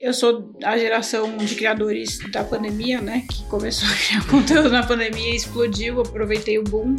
[0.00, 3.24] Eu sou a geração de criadores da pandemia, né?
[3.28, 6.94] Que começou a criar conteúdo na pandemia explodiu, aproveitei o boom.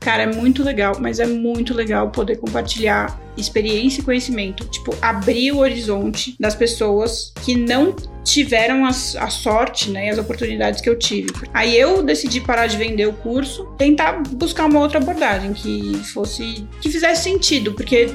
[0.00, 4.66] Cara, é muito legal, mas é muito legal poder compartilhar experiência e conhecimento.
[4.66, 7.94] Tipo, abrir o horizonte das pessoas que não
[8.24, 11.30] tiveram a, a sorte, né, e as oportunidades que eu tive.
[11.54, 16.66] Aí eu decidi parar de vender o curso, tentar buscar uma outra abordagem que fosse
[16.80, 18.08] que fizesse sentido, porque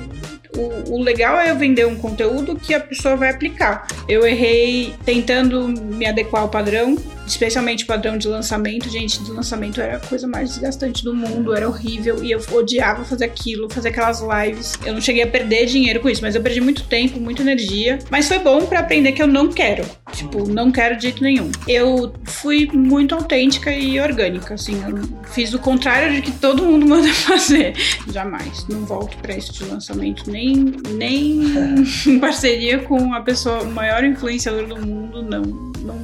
[0.55, 3.87] o, o, legal é eu vender um conteúdo que a pessoa vai aplicar.
[4.07, 8.89] Eu errei tentando me adequar ao padrão, especialmente o padrão de lançamento.
[8.89, 13.03] Gente, de lançamento era a coisa mais desgastante do mundo, era horrível e eu odiava
[13.03, 14.73] fazer aquilo, fazer aquelas lives.
[14.85, 17.99] Eu não cheguei a perder dinheiro com isso, mas eu perdi muito tempo, muita energia.
[18.09, 19.83] Mas foi bom para aprender que eu não quero.
[20.13, 21.51] Tipo, não quero de jeito nenhum.
[21.67, 24.81] Eu fui muito autêntica e orgânica, assim.
[24.87, 24.97] Eu
[25.31, 27.75] fiz o contrário de que todo mundo manda fazer.
[28.11, 28.65] Jamais.
[28.67, 31.41] Não volto para isso de lançamento, nem, nem
[32.07, 35.41] em parceria com a pessoa, o maior influenciador do mundo, não.
[35.41, 36.01] Não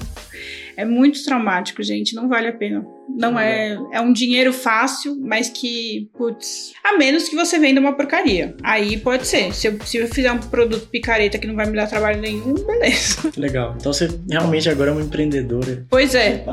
[0.76, 2.16] é muito traumático, gente.
[2.16, 2.85] Não vale a pena.
[3.09, 3.77] Não é.
[3.91, 6.73] É um dinheiro fácil, mas que, putz.
[6.84, 8.55] A menos que você venda uma porcaria.
[8.63, 9.54] Aí pode ser.
[9.54, 12.54] Se eu, se eu fizer um produto picareta que não vai me dar trabalho nenhum,
[12.54, 13.32] beleza.
[13.37, 13.76] Legal.
[13.77, 15.85] Então você realmente agora é uma empreendedora.
[15.90, 16.45] Pois é.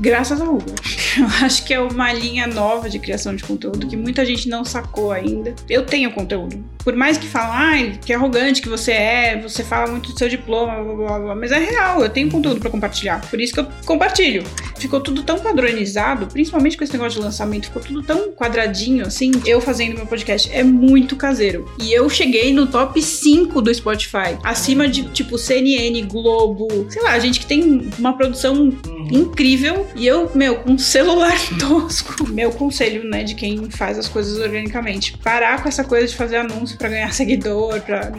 [0.00, 0.74] Graças ao Google.
[1.16, 4.64] Eu acho que é uma linha nova de criação de conteúdo que muita gente não
[4.64, 5.54] sacou ainda.
[5.68, 6.62] Eu tenho conteúdo.
[6.82, 10.28] Por mais que falem, ah, que arrogante que você é, você fala muito do seu
[10.28, 13.20] diploma, blá, blá, blá, mas é real, eu tenho conteúdo para compartilhar.
[13.30, 14.44] Por isso que eu compartilho.
[14.76, 15.83] Ficou tudo tão padronizado,
[16.26, 19.30] principalmente com esse negócio de lançamento, ficou tudo tão quadradinho assim.
[19.44, 21.70] Eu fazendo meu podcast é muito caseiro.
[21.80, 27.18] E eu cheguei no top 5 do Spotify, acima de tipo CNN, Globo, sei lá,
[27.18, 28.72] gente que tem uma produção.
[29.10, 29.86] Incrível.
[29.94, 32.28] E eu, meu, com um celular tosco.
[32.28, 36.36] Meu conselho, né, de quem faz as coisas organicamente, parar com essa coisa de fazer
[36.36, 38.12] anúncio para ganhar seguidor, pra...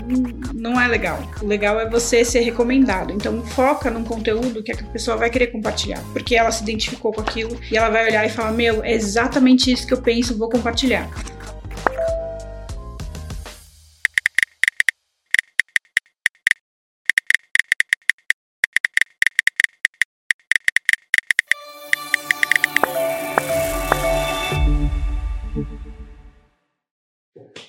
[0.53, 1.21] não é legal.
[1.41, 3.11] O legal é você ser recomendado.
[3.11, 7.21] Então foca num conteúdo que a pessoa vai querer compartilhar, porque ela se identificou com
[7.21, 10.49] aquilo e ela vai olhar e falar: Meu, é exatamente isso que eu penso, vou
[10.49, 11.09] compartilhar.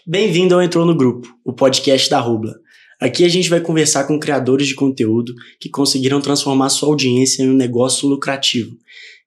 [0.08, 2.54] Bem-vindo ao Entrou no Grupo, o podcast da Rubla.
[3.00, 7.50] Aqui a gente vai conversar com criadores de conteúdo que conseguiram transformar sua audiência em
[7.50, 8.70] um negócio lucrativo.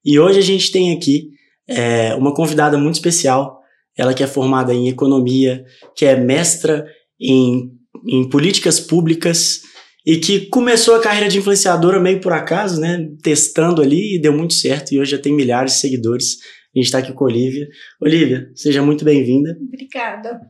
[0.02, 1.28] E hoje a gente tem aqui
[1.68, 3.60] é, uma convidada muito especial,
[3.94, 5.62] ela que é formada em economia,
[5.94, 6.86] que é mestra
[7.20, 7.70] em,
[8.08, 9.60] em políticas públicas
[10.06, 13.06] e que começou a carreira de influenciadora meio por acaso, né?
[13.22, 16.38] Testando ali e deu muito certo e hoje já tem milhares de seguidores.
[16.74, 17.68] A gente está aqui com a Olivia.
[18.00, 19.54] Olivia, seja muito bem-vinda.
[19.60, 20.40] Obrigada.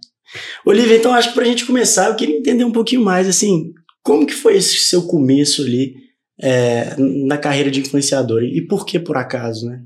[0.65, 3.73] Olivia, então acho que para a gente começar, eu queria entender um pouquinho mais, assim,
[4.03, 5.95] como que foi esse seu começo ali
[6.41, 9.83] é, na carreira de influenciadora e por que por acaso, né?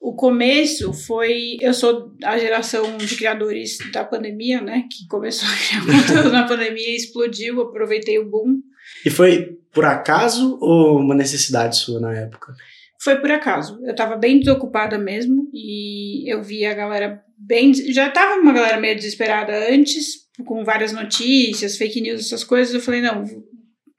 [0.00, 1.56] O começo foi.
[1.60, 4.84] Eu sou a geração de criadores da pandemia, né?
[4.90, 8.58] Que começou a criar conteúdo na pandemia e explodiu, aproveitei o boom.
[9.06, 12.52] E foi por acaso ou uma necessidade sua na época?
[13.02, 13.80] Foi por acaso.
[13.84, 17.74] Eu tava bem desocupada mesmo e eu vi a galera bem.
[17.74, 22.72] Já tava uma galera meio desesperada antes, com várias notícias, fake news, essas coisas.
[22.72, 23.24] Eu falei, não,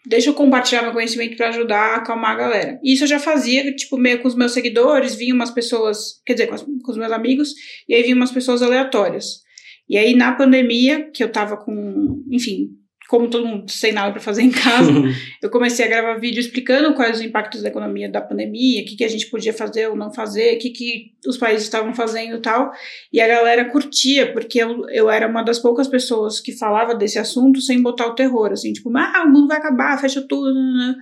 [0.05, 2.79] deixa eu compartilhar meu conhecimento para ajudar a acalmar a galera.
[2.81, 6.47] Isso eu já fazia, tipo, meio com os meus seguidores, vinham umas pessoas, quer dizer,
[6.47, 7.53] com, as, com os meus amigos,
[7.89, 9.41] e aí vinham umas pessoas aleatórias.
[9.89, 12.69] E aí, na pandemia, que eu tava com, enfim,
[13.13, 14.89] como todo mundo sem nada para fazer em casa,
[15.39, 18.95] eu comecei a gravar vídeo explicando quais os impactos da economia da pandemia, o que,
[18.95, 22.37] que a gente podia fazer ou não fazer, o que, que os países estavam fazendo
[22.37, 22.71] e tal.
[23.13, 27.19] E a galera curtia, porque eu, eu era uma das poucas pessoas que falava desse
[27.19, 30.61] assunto sem botar o terror, assim, tipo, ah, o mundo vai acabar, fecha tudo, né?
[30.61, 30.95] né.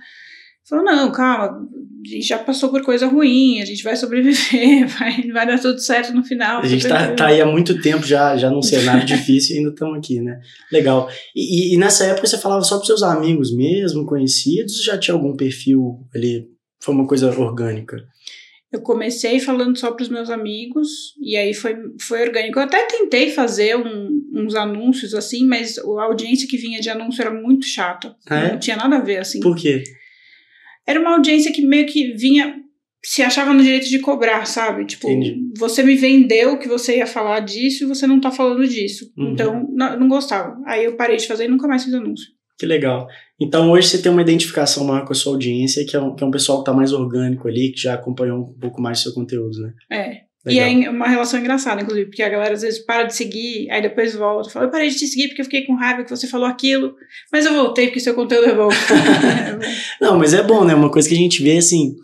[0.68, 1.68] Falou, não, calma,
[2.04, 5.78] a gente já passou por coisa ruim, a gente vai sobreviver, vai, vai dar tudo
[5.78, 6.60] certo no final.
[6.62, 9.70] A gente tá, tá aí há muito tempo já, já num cenário difícil e ainda
[9.70, 10.40] estamos aqui, né?
[10.70, 11.08] Legal.
[11.34, 15.36] E, e, nessa época você falava só para seus amigos mesmo, conhecidos, já tinha algum
[15.36, 16.46] perfil ali?
[16.80, 17.96] Foi uma coisa orgânica?
[18.72, 20.88] Eu comecei falando só para os meus amigos,
[21.20, 22.58] e aí foi, foi orgânico.
[22.58, 27.20] Eu até tentei fazer um, uns anúncios assim, mas a audiência que vinha de anúncio
[27.20, 28.16] era muito chata.
[28.26, 28.52] Ah, é?
[28.52, 29.40] Não tinha nada a ver, assim.
[29.40, 29.82] Por quê?
[30.86, 32.56] Era uma audiência que meio que vinha
[33.04, 34.86] se achava no direito de cobrar, sabe?
[34.86, 35.36] Tipo, Entendi.
[35.58, 39.12] você me vendeu que você ia falar disso e você não tá falando disso.
[39.16, 39.32] Uhum.
[39.32, 40.56] Então, não, não gostava.
[40.66, 42.26] Aí eu parei de fazer e nunca mais fiz anúncio.
[42.58, 43.08] Que legal.
[43.40, 46.22] Então hoje você tem uma identificação maior com a sua audiência, que é um, que
[46.22, 49.02] é um pessoal que tá mais orgânico ali, que já acompanhou um pouco mais do
[49.02, 49.72] seu conteúdo, né?
[49.90, 50.31] É.
[50.44, 50.68] Legal.
[50.68, 53.80] E é uma relação engraçada, inclusive, porque a galera às vezes para de seguir, aí
[53.80, 56.26] depois volta, fala, eu parei de te seguir porque eu fiquei com raiva que você
[56.26, 56.94] falou aquilo,
[57.32, 58.68] mas eu voltei porque seu conteúdo é bom.
[60.00, 60.74] Não, mas é bom, né?
[60.74, 61.94] Uma coisa que a gente vê, assim,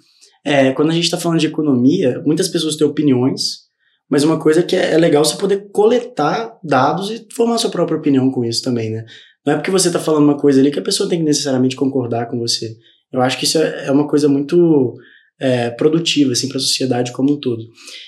[0.44, 3.68] é, quando a gente está falando de economia, muitas pessoas têm opiniões,
[4.08, 7.98] mas uma coisa que é, é legal você poder coletar dados e formar sua própria
[7.98, 9.04] opinião com isso também, né?
[9.44, 11.74] Não é porque você está falando uma coisa ali que a pessoa tem que necessariamente
[11.74, 12.76] concordar com você.
[13.12, 14.94] Eu acho que isso é, é uma coisa muito
[15.40, 17.62] é, produtiva assim, para a sociedade como um todo.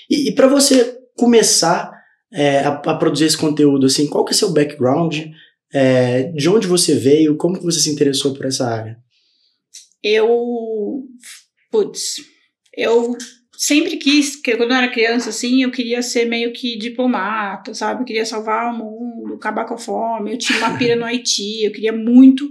[0.09, 1.91] E, e para você começar
[2.33, 5.17] é, a, a, produzir esse conteúdo, assim, qual que é seu background?
[5.73, 7.37] É, de onde você veio?
[7.37, 8.97] Como que você se interessou por essa área?
[10.03, 11.05] Eu,
[11.71, 12.15] putz,
[12.75, 13.15] eu
[13.55, 18.01] sempre quis, que quando eu era criança, assim, eu queria ser meio que diplomata, sabe?
[18.01, 20.31] Eu queria salvar o mundo, acabar com a fome.
[20.31, 22.49] Eu tinha uma pira no Haiti, eu queria muito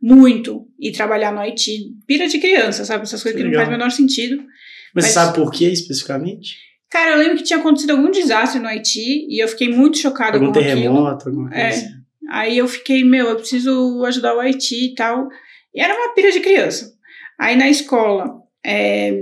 [0.00, 1.94] muito e trabalhar no Haiti.
[2.06, 3.04] Pira de criança, sabe?
[3.04, 4.36] Essas coisas que, que não faz o menor sentido.
[4.94, 6.56] Mas, mas sabe por que especificamente?
[6.90, 10.36] Cara, eu lembro que tinha acontecido algum desastre no Haiti e eu fiquei muito chocada
[10.36, 11.30] algum com terremoto, aquilo.
[11.30, 11.64] alguma coisa.
[11.64, 11.68] É.
[11.68, 11.88] Assim.
[12.30, 15.28] Aí eu fiquei, meu, eu preciso ajudar o Haiti e tal.
[15.74, 16.94] E era uma pira de criança.
[17.38, 19.12] Aí na escola, é,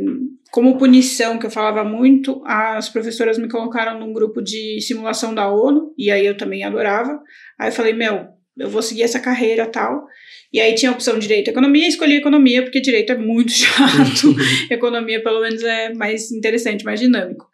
[0.53, 5.51] como punição, que eu falava muito, as professoras me colocaram num grupo de simulação da
[5.51, 7.19] ONU, e aí eu também adorava.
[7.59, 8.27] Aí eu falei, meu,
[8.59, 10.07] eu vou seguir essa carreira tal.
[10.53, 14.35] E aí tinha a opção direito economia, escolhi economia, porque direito é muito chato.
[14.71, 17.51] economia, pelo menos, é mais interessante, mais dinâmico.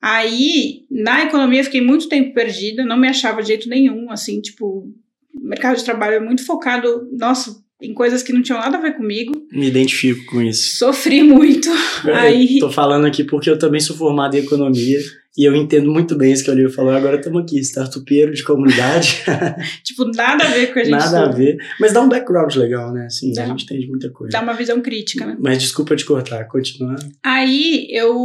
[0.00, 4.88] Aí, na economia, fiquei muito tempo perdida, não me achava de jeito nenhum, assim, tipo,
[5.34, 8.80] o mercado de trabalho é muito focado, nossa, em coisas que não tinham nada a
[8.80, 9.32] ver comigo.
[9.52, 10.76] Me identifico com isso.
[10.76, 11.68] Sofri muito.
[12.04, 12.58] Eu aí...
[12.58, 14.98] Tô falando aqui porque eu também sou formado em economia
[15.36, 16.92] e eu entendo muito bem isso que o Olivia falou.
[16.92, 19.22] Agora estamos aqui, startupeiro de comunidade.
[19.84, 20.92] tipo, nada a ver com a gente.
[20.92, 21.58] Nada a ver.
[21.78, 23.06] Mas dá um background legal, né?
[23.06, 23.44] Assim, dá.
[23.44, 24.32] a gente entende muita coisa.
[24.32, 25.36] Dá uma visão crítica, né?
[25.38, 26.96] Mas desculpa te cortar, continua.
[27.22, 28.16] Aí eu.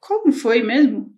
[0.00, 1.17] Como foi mesmo?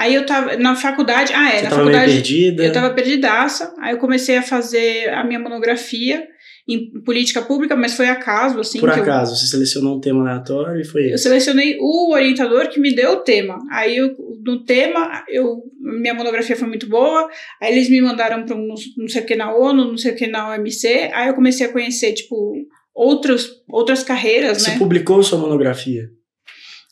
[0.00, 1.30] Aí eu tava na faculdade.
[1.34, 2.06] Ah, é, Você na tava faculdade.
[2.06, 2.64] Meio perdida.
[2.64, 3.74] Eu tava perdidaça.
[3.78, 6.26] Aí eu comecei a fazer a minha monografia
[6.66, 8.80] em política pública, mas foi acaso, assim.
[8.80, 12.80] Por acaso, eu, você selecionou um tema aleatório e foi Eu selecionei o orientador que
[12.80, 13.58] me deu o tema.
[13.70, 17.28] Aí, eu, no tema, eu, minha monografia foi muito boa,
[17.60, 20.16] aí eles me mandaram para um não sei o que na ONU, não sei o
[20.16, 22.54] que na OMC, aí eu comecei a conhecer, tipo,
[22.94, 24.72] outros, outras carreiras, você né?
[24.76, 26.08] Você publicou sua monografia?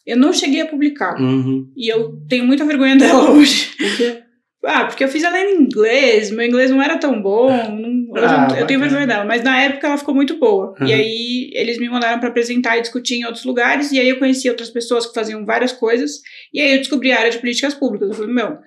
[0.08, 1.20] Eu não cheguei a publicar.
[1.20, 1.70] Uhum.
[1.76, 3.70] E eu tenho muita vergonha dela hoje.
[3.76, 4.22] Por quê?
[4.64, 8.48] Ah, porque eu fiz ela em inglês, meu inglês não era tão bom, não, ah,
[8.50, 10.74] eu, eu tenho vergonha dela, mas na época ela ficou muito boa.
[10.80, 10.86] Uhum.
[10.86, 14.18] E aí eles me mandaram para apresentar e discutir em outros lugares, e aí eu
[14.18, 16.20] conheci outras pessoas que faziam várias coisas,
[16.52, 18.08] e aí eu descobri a área de políticas públicas.
[18.08, 18.58] Eu falei, meu,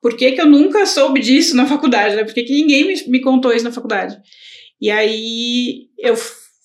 [0.00, 2.14] por que, que eu nunca soube disso na faculdade?
[2.14, 2.24] Né?
[2.24, 4.16] Por que, que ninguém me, me contou isso na faculdade?
[4.80, 6.14] E aí eu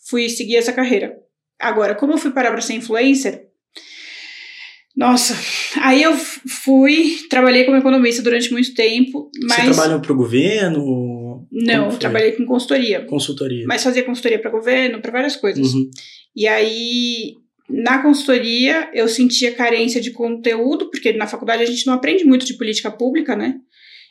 [0.07, 1.17] fui seguir essa carreira.
[1.59, 3.44] Agora, como eu fui parar para ser influencer,
[4.95, 5.37] nossa,
[5.81, 9.57] aí eu fui, trabalhei como economista durante muito tempo, mas...
[9.57, 11.45] Você trabalhou para o governo?
[11.51, 13.01] Não, trabalhei com consultoria.
[13.05, 13.65] Consultoria.
[13.67, 15.73] Mas fazia consultoria para governo, para várias coisas.
[15.73, 15.89] Uhum.
[16.33, 17.35] E aí,
[17.69, 22.45] na consultoria, eu sentia carência de conteúdo, porque na faculdade a gente não aprende muito
[22.45, 23.55] de política pública, né?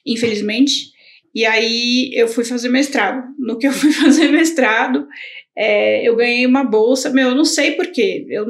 [0.06, 0.92] Infelizmente.
[1.34, 3.24] E aí eu fui fazer mestrado.
[3.38, 5.06] No que eu fui fazer mestrado,
[5.56, 8.44] é, eu ganhei uma bolsa, meu, eu não sei porquê, eu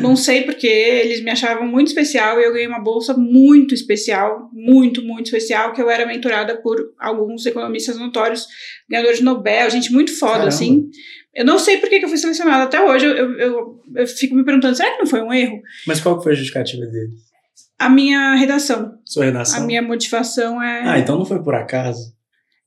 [0.00, 4.48] não sei porquê, eles me achavam muito especial e eu ganhei uma bolsa muito especial,
[4.50, 8.46] muito, muito especial, que eu era mentorada por alguns economistas notórios,
[8.88, 10.48] ganhadores de Nobel, gente muito foda, Caramba.
[10.48, 10.88] assim.
[11.34, 14.34] Eu não sei por que eu fui selecionada até hoje, eu, eu, eu, eu, fico
[14.34, 15.60] me perguntando, será que não foi um erro?
[15.86, 17.30] Mas qual foi a justificativa deles?
[17.78, 18.98] A minha redação.
[19.04, 19.62] Sua redação?
[19.62, 20.82] A minha motivação é...
[20.86, 22.14] Ah, então não foi por acaso?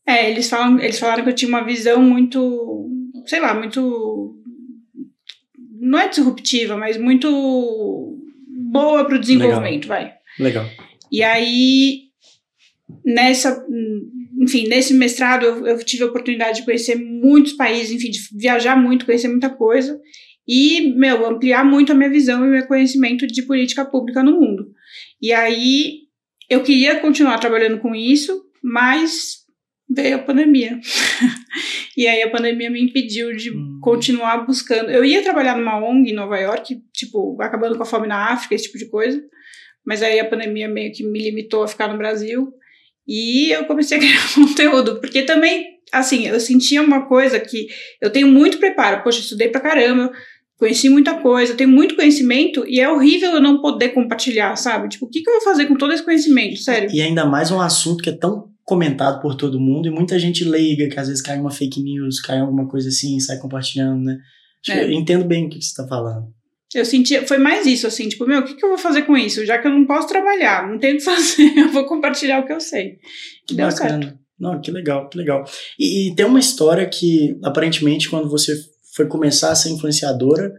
[0.08, 2.92] É, eles, falam, eles falaram que eu tinha uma visão muito
[3.26, 4.36] sei lá, muito.
[5.80, 8.18] Não é disruptiva, mas muito
[8.72, 9.88] boa para o desenvolvimento, Legal.
[9.88, 10.14] vai.
[10.40, 10.66] Legal.
[11.12, 12.04] E aí,
[13.04, 13.66] nessa.
[14.42, 18.76] Enfim, nesse mestrado eu, eu tive a oportunidade de conhecer muitos países, enfim, de viajar
[18.76, 20.00] muito, conhecer muita coisa
[20.48, 24.72] e, meu, ampliar muito a minha visão e meu conhecimento de política pública no mundo.
[25.22, 26.02] E aí
[26.50, 29.46] eu queria continuar trabalhando com isso, mas
[29.90, 30.80] veio a pandemia.
[31.98, 33.80] e aí a pandemia me impediu de hum.
[33.82, 34.90] continuar buscando.
[34.90, 38.54] Eu ia trabalhar numa ONG em Nova York, tipo, acabando com a fome na África,
[38.54, 39.24] esse tipo de coisa.
[39.86, 42.52] Mas aí a pandemia meio que me limitou a ficar no Brasil.
[43.08, 47.68] E eu comecei a criar conteúdo, porque também, assim, eu sentia uma coisa que
[48.02, 49.04] eu tenho muito preparo.
[49.04, 50.12] Poxa, estudei pra caramba,
[50.58, 54.90] conheci muita coisa, tenho muito conhecimento e é horrível eu não poder compartilhar, sabe?
[54.90, 56.58] Tipo, o que, que eu vou fazer com todo esse conhecimento?
[56.58, 56.90] Sério.
[56.92, 60.44] E ainda mais um assunto que é tão comentado por todo mundo e muita gente
[60.44, 64.18] leiga que às vezes cai uma fake news, cai alguma coisa assim, sai compartilhando, né?
[64.68, 64.92] É.
[64.92, 66.34] Entendo bem o que você está falando.
[66.74, 69.16] Eu senti, foi mais isso, assim, tipo, meu, o que, que eu vou fazer com
[69.16, 69.46] isso?
[69.46, 72.46] Já que eu não posso trabalhar, não tenho o que fazer, eu vou compartilhar o
[72.46, 72.98] que eu sei.
[73.48, 74.02] Que deu bacana.
[74.02, 74.20] certo.
[74.38, 75.46] Não, que legal, que legal.
[75.80, 78.54] E, e, tem uma história que, aparentemente, quando você
[78.94, 80.52] foi começar a ser influenciadora,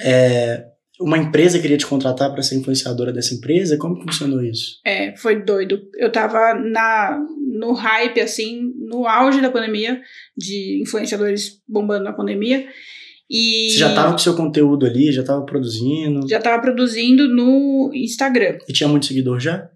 [0.00, 0.64] é,
[1.00, 3.76] uma empresa queria te contratar para ser influenciadora dessa empresa?
[3.76, 4.80] Como funcionou isso?
[4.84, 5.82] É, foi doido.
[5.96, 7.18] Eu tava na,
[7.58, 10.00] no hype, assim, no auge da pandemia,
[10.36, 12.66] de influenciadores bombando na pandemia.
[13.28, 16.28] E Você já tava com seu conteúdo ali, já tava produzindo?
[16.28, 18.58] Já tava produzindo no Instagram.
[18.68, 19.68] E tinha muito seguidor já?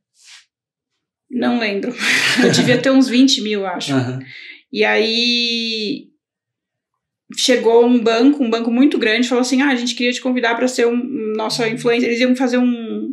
[1.30, 1.92] Não lembro.
[2.42, 3.92] Eu devia ter uns 20 mil, acho.
[3.92, 4.18] Uhum.
[4.72, 6.08] E aí
[7.36, 10.54] chegou um banco, um banco muito grande, falou assim: ah, a gente queria te convidar
[10.54, 10.96] para ser um
[11.36, 12.08] nosso influencer.
[12.08, 13.08] Eles iam fazer um.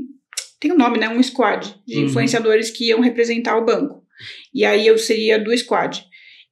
[0.59, 1.09] Tem um nome, né?
[1.09, 2.05] Um squad de uhum.
[2.05, 4.03] influenciadores que iam representar o banco.
[4.53, 6.03] E aí eu seria do squad.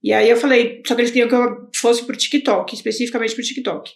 [0.03, 3.43] E aí eu falei, só que eles queriam que eu fosse pro TikTok, especificamente pro
[3.43, 3.89] TikTok.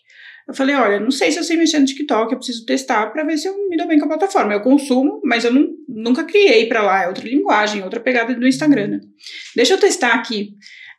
[0.47, 3.25] Eu falei, olha, não sei se eu sei mexer no TikTok, eu preciso testar para
[3.25, 4.53] ver se eu me dou bem com a plataforma.
[4.53, 8.47] Eu consumo, mas eu não, nunca criei para lá, é outra linguagem, outra pegada do
[8.47, 8.99] Instagram, né?
[9.53, 10.53] Deixa eu testar aqui.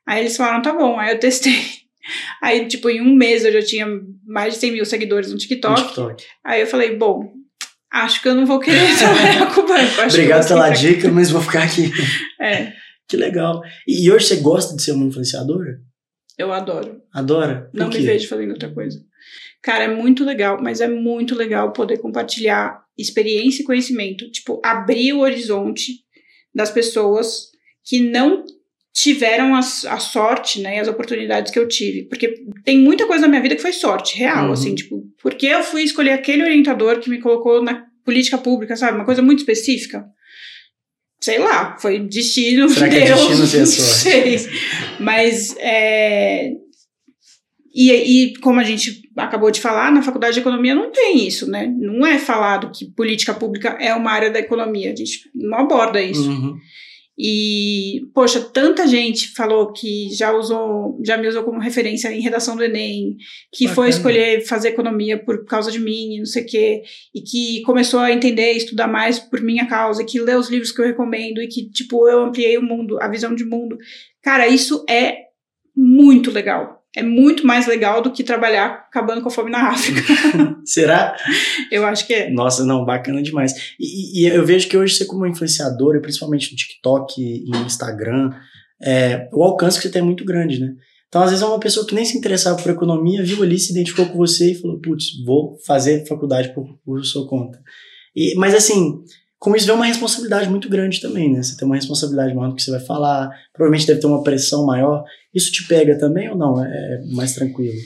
[0.06, 0.98] Aí eles falaram, tá bom.
[0.98, 1.54] Aí eu testei.
[2.42, 3.86] Aí, tipo, em um mês eu já tinha
[4.26, 5.82] mais de 100 mil seguidores no TikTok.
[5.82, 6.24] TikTok.
[6.44, 7.32] Aí eu falei, bom,
[7.92, 10.02] acho que eu não vou querer trabalhar com o banco.
[10.06, 11.90] Obrigado pela dica, mas vou ficar aqui.
[12.40, 12.72] É.
[13.08, 13.60] Que legal.
[13.86, 15.80] E hoje você gosta de ser uma influenciadora?
[16.38, 17.02] Eu adoro.
[17.12, 17.68] Adora?
[17.72, 17.98] Por não quê?
[17.98, 19.02] me vejo fazendo outra coisa.
[19.60, 24.30] Cara, é muito legal, mas é muito legal poder compartilhar experiência e conhecimento.
[24.30, 26.04] Tipo, abrir o horizonte
[26.54, 27.48] das pessoas
[27.84, 28.44] que não
[29.00, 32.04] tiveram a, a sorte, né, e as oportunidades que eu tive.
[32.08, 34.52] Porque tem muita coisa na minha vida que foi sorte, real, uhum.
[34.52, 38.96] assim, tipo, porque eu fui escolher aquele orientador que me colocou na política pública, sabe?
[38.96, 40.04] Uma coisa muito específica.
[41.20, 44.36] Sei lá, foi destino, Será Deus, que é destino não sei.
[44.98, 46.50] Mas, é,
[47.72, 51.48] e, e, como a gente acabou de falar, na faculdade de economia não tem isso,
[51.48, 51.72] né?
[51.78, 56.02] Não é falado que política pública é uma área da economia, a gente não aborda
[56.02, 56.28] isso.
[56.28, 56.56] Uhum.
[57.18, 62.56] E, poxa, tanta gente falou que já usou, já me usou como referência em redação
[62.56, 63.16] do Enem,
[63.52, 63.74] que Bacana.
[63.74, 66.82] foi escolher fazer economia por causa de mim, não sei o quê,
[67.12, 70.80] e que começou a entender, estudar mais por minha causa, que lê os livros que
[70.80, 73.76] eu recomendo e que, tipo, eu ampliei o mundo, a visão de mundo.
[74.22, 75.16] Cara, isso é
[75.74, 80.00] muito legal é muito mais legal do que trabalhar acabando com a fome na África.
[80.64, 81.16] Será?
[81.70, 82.30] Eu acho que é.
[82.30, 83.52] Nossa, não, bacana demais.
[83.78, 88.30] E, e, eu vejo que hoje você como influenciadora, principalmente no TikTok e no Instagram,
[88.82, 90.72] é, o alcance que você tem é muito grande, né?
[91.08, 93.72] Então, às vezes, é uma pessoa que nem se interessava por economia, viu ali, se
[93.72, 97.58] identificou com você e falou, putz, vou fazer faculdade por, por sua conta.
[98.14, 99.02] E, mas, assim,
[99.38, 101.42] com isso vem uma responsabilidade muito grande também, né?
[101.42, 104.66] Você tem uma responsabilidade maior do que você vai falar, provavelmente deve ter uma pressão
[104.66, 105.04] maior.
[105.32, 106.64] Isso te pega também ou não?
[106.64, 107.76] É, é mais tranquilo?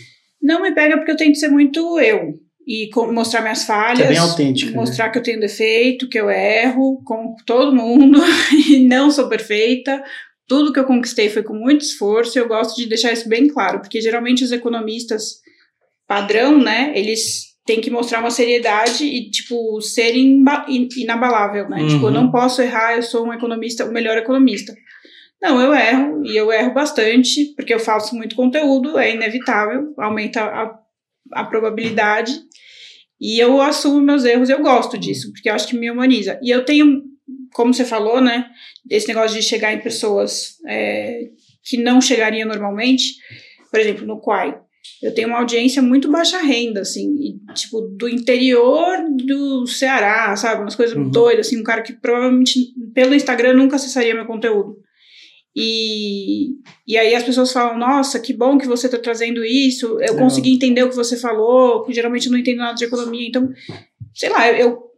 [0.42, 2.38] Não me pega porque eu tento ser muito eu.
[2.66, 4.06] E mostrar minhas falhas.
[4.06, 4.70] é bem autêntica.
[4.70, 4.76] Né?
[4.76, 5.12] Mostrar né?
[5.12, 8.18] que eu tenho defeito, que eu erro, com todo mundo,
[8.70, 10.02] e não sou perfeita.
[10.48, 13.48] Tudo que eu conquistei foi com muito esforço, e eu gosto de deixar isso bem
[13.48, 15.40] claro, porque geralmente os economistas
[16.06, 21.82] padrão, né, eles têm que mostrar uma seriedade e, tipo, ser inabalável, né?
[21.82, 21.88] Uhum.
[21.88, 22.32] Tipo, eu não uhum.
[22.32, 24.74] posso errar, eu sou um economista, o melhor economista.
[25.40, 30.42] Não, eu erro, e eu erro bastante, porque eu faço muito conteúdo, é inevitável, aumenta
[30.42, 30.78] a,
[31.32, 32.32] a probabilidade,
[33.20, 36.38] e eu assumo meus erros, eu gosto disso, porque eu acho que me humaniza.
[36.42, 37.02] E eu tenho,
[37.52, 38.46] como você falou, né,
[38.90, 41.28] esse negócio de chegar em pessoas é,
[41.62, 43.14] que não chegariam normalmente,
[43.70, 44.56] por exemplo, no Quai,
[45.02, 50.62] eu tenho uma audiência muito baixa renda, assim, e, tipo, do interior do Ceará, sabe?
[50.62, 51.10] Umas coisas uhum.
[51.10, 54.76] doidas, assim, um cara que provavelmente pelo Instagram nunca acessaria meu conteúdo.
[55.54, 56.52] E,
[56.86, 60.54] e aí as pessoas falam, nossa, que bom que você está trazendo isso, eu consegui
[60.54, 63.50] entender o que você falou, que geralmente eu não entendo nada de economia, então,
[64.14, 64.91] sei lá, eu,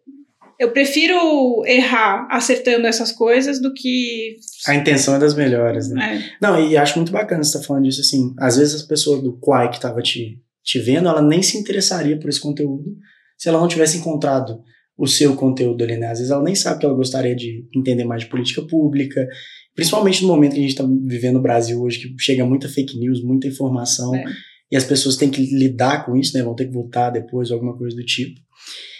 [0.58, 4.36] eu prefiro errar acertando essas coisas do que.
[4.66, 6.16] A intenção é das melhores, né?
[6.16, 6.36] É.
[6.40, 8.34] Não, e acho muito bacana você estar tá falando disso assim.
[8.38, 12.18] Às vezes as pessoas do Quai que estava te, te vendo, ela nem se interessaria
[12.18, 12.96] por esse conteúdo
[13.36, 14.62] se ela não tivesse encontrado
[14.96, 16.06] o seu conteúdo ali, né?
[16.06, 19.26] Às vezes ela nem sabe que ela gostaria de entender mais de política pública,
[19.74, 22.98] principalmente no momento que a gente está vivendo no Brasil hoje, que chega muita fake
[22.98, 24.24] news, muita informação, é.
[24.70, 26.44] e as pessoas têm que lidar com isso, né?
[26.44, 28.40] Vão ter que votar depois, alguma coisa do tipo.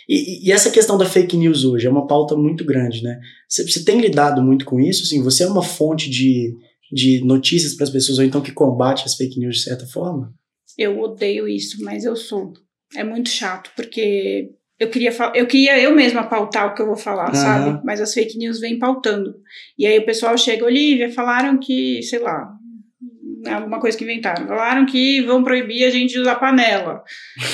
[0.08, 3.18] E, e, essa questão da fake news hoje é uma pauta muito grande, né?
[3.48, 5.02] Você, você tem lidado muito com isso?
[5.02, 6.54] Assim, você é uma fonte de,
[6.92, 10.32] de notícias para as pessoas, ou então que combate as fake news de certa forma?
[10.76, 12.52] Eu odeio isso, mas eu sou.
[12.94, 16.96] É muito chato, porque eu queria, eu queria eu mesma pautar o que eu vou
[16.96, 17.34] falar, uhum.
[17.34, 17.80] sabe?
[17.84, 19.34] Mas as fake news vêm pautando.
[19.78, 22.52] E aí o pessoal chega, Olivia, falaram que, sei lá,
[23.52, 24.46] alguma coisa que inventaram.
[24.46, 27.02] Falaram que vão proibir a gente de usar panela.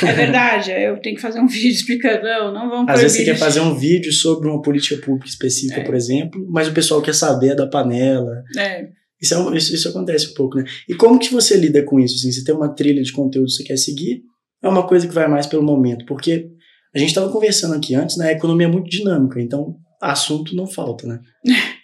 [0.02, 2.92] É verdade, eu tenho que fazer um vídeo explicando, não, não vão proibir.
[2.92, 5.84] Às vezes você quer fazer um vídeo sobre uma política pública específica, é.
[5.84, 8.42] por exemplo, mas o pessoal quer saber da panela.
[8.56, 8.88] É.
[9.20, 10.64] Isso, é, isso, isso, acontece um pouco, né?
[10.88, 12.16] E como que você lida com isso?
[12.16, 14.22] Assim, você tem uma trilha de conteúdo que você quer seguir,
[14.62, 16.48] é uma coisa que vai mais pelo momento, porque
[16.94, 18.28] a gente estava conversando aqui antes, né?
[18.28, 21.20] A economia é muito dinâmica, então assunto não falta, né?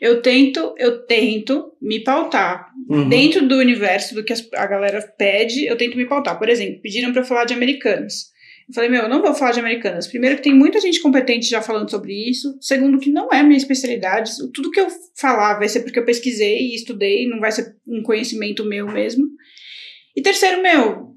[0.00, 3.08] eu tento, eu tento me pautar uhum.
[3.08, 6.38] dentro do universo do que a galera pede, eu tento me pautar.
[6.38, 8.30] Por exemplo, pediram para falar de americanas.
[8.68, 10.06] Eu falei, meu, eu não vou falar de americanas.
[10.06, 12.56] Primeiro, que tem muita gente competente já falando sobre isso.
[12.60, 14.30] Segundo, que não é minha especialidade.
[14.54, 18.00] Tudo que eu falar vai ser porque eu pesquisei e estudei, não vai ser um
[18.02, 19.24] conhecimento meu mesmo.
[20.16, 21.10] E terceiro, meu,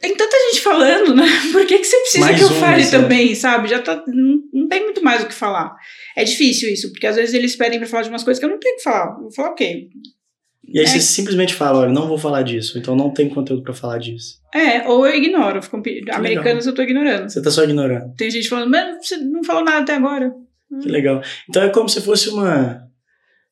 [0.00, 1.26] tem tanta gente falando, né?
[1.50, 2.90] Por que, que você precisa mais que eu fale né?
[2.90, 3.68] também, sabe?
[3.68, 4.04] Já tá.
[4.06, 4.37] Não,
[4.68, 5.74] não, tem muito mais o que falar.
[6.16, 8.50] É difícil isso, porque às vezes eles pedem pra falar de umas coisas que eu
[8.50, 9.18] não tenho que falar.
[9.18, 9.88] Vou falar o quê?
[10.66, 10.88] E aí é.
[10.88, 14.38] você simplesmente fala, olha, não vou falar disso, então não tem conteúdo para falar disso.
[14.54, 15.62] É, ou eu ignoro.
[15.62, 15.82] Fico,
[16.12, 17.28] americanos eu tô ignorando.
[17.28, 18.14] Você tá só ignorando.
[18.16, 20.32] Tem gente falando, mas você não falou nada até agora.
[20.82, 21.22] Que legal.
[21.48, 22.82] Então é como se fosse uma.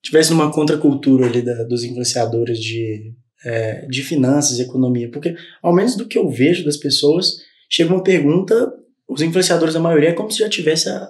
[0.03, 3.15] tivesse uma contracultura ali da, dos influenciadores de
[3.47, 7.37] é, de finanças e economia, porque ao menos do que eu vejo das pessoas,
[7.71, 8.73] chega uma pergunta,
[9.09, 11.09] os influenciadores, a maioria, é como se já tivesse a,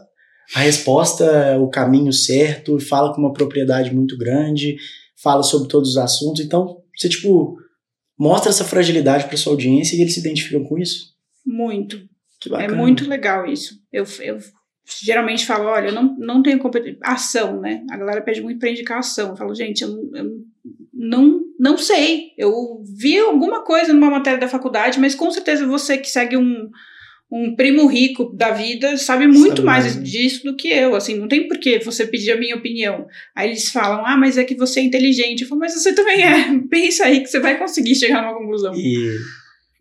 [0.54, 4.76] a resposta, o caminho certo, fala com uma propriedade muito grande,
[5.22, 7.56] fala sobre todos os assuntos, então você, tipo,
[8.18, 11.14] mostra essa fragilidade para sua audiência e eles se identificam com isso?
[11.44, 12.00] Muito.
[12.58, 13.80] É muito legal isso.
[13.92, 14.38] Eu, eu
[15.02, 16.98] geralmente falo, olha, eu não, não tenho competência.
[17.02, 17.82] Ação, né?
[17.90, 19.30] A galera pede muito para indicar ação.
[19.30, 20.30] Eu falo, gente, eu, eu
[20.92, 22.32] não, não sei.
[22.36, 26.70] Eu vi alguma coisa numa matéria da faculdade, mas com certeza você que segue um,
[27.30, 30.02] um primo rico da vida sabe muito sabe mais mesmo.
[30.02, 30.94] disso do que eu.
[30.94, 33.06] Assim, não tem por que você pedir a minha opinião.
[33.34, 35.42] Aí eles falam, ah, mas é que você é inteligente.
[35.42, 36.58] Eu falo, mas você também é.
[36.70, 38.74] Pensa aí que você vai conseguir chegar numa conclusão.
[38.74, 39.10] E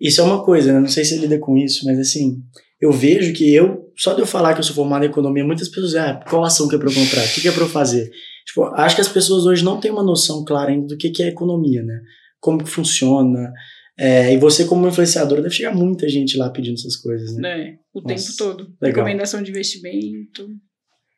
[0.02, 0.80] isso é uma coisa, né?
[0.80, 2.42] Não sei se você lida com isso, mas assim,
[2.82, 5.70] eu vejo que eu, só de eu falar que eu sou formado em economia, muitas
[5.70, 7.24] pessoas dizem, ah, qual ação que é para eu comprar?
[7.24, 8.10] O que, que é para eu fazer?
[8.46, 11.24] Tipo, acho que as pessoas hoje não têm uma noção clara ainda do que, que
[11.24, 12.02] é economia, né?
[12.40, 13.52] Como que funciona.
[13.98, 17.50] É, e você, como influenciador, deve chegar muita gente lá pedindo essas coisas, né?
[17.50, 18.64] É, o Nossa, tempo todo.
[18.82, 19.06] Legal.
[19.06, 20.50] Recomendação de investimento.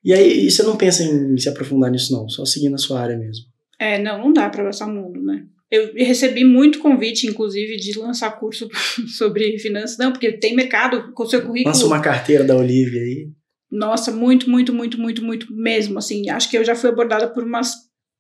[0.04, 2.30] E aí, e você não pensa em se aprofundar nisso, não?
[2.30, 3.46] Só seguir na sua área mesmo?
[3.80, 5.44] É, não, não dá para abraçar o mundo, né?
[5.70, 8.70] Eu recebi muito convite, inclusive, de lançar curso
[9.18, 9.98] sobre finanças.
[9.98, 11.74] Não, porque tem mercado com o seu currículo.
[11.74, 13.30] Lança uma carteira da Olivia aí.
[13.70, 16.00] Nossa, muito, muito, muito, muito, muito mesmo.
[16.00, 17.74] Assim, acho que eu já fui abordada por umas,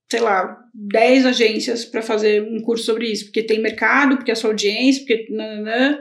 [0.10, 4.36] sei lá, 10 agências para fazer um curso sobre isso, porque tem mercado, porque é
[4.36, 5.28] sua audiência, porque.
[5.32, 6.00] Nananã.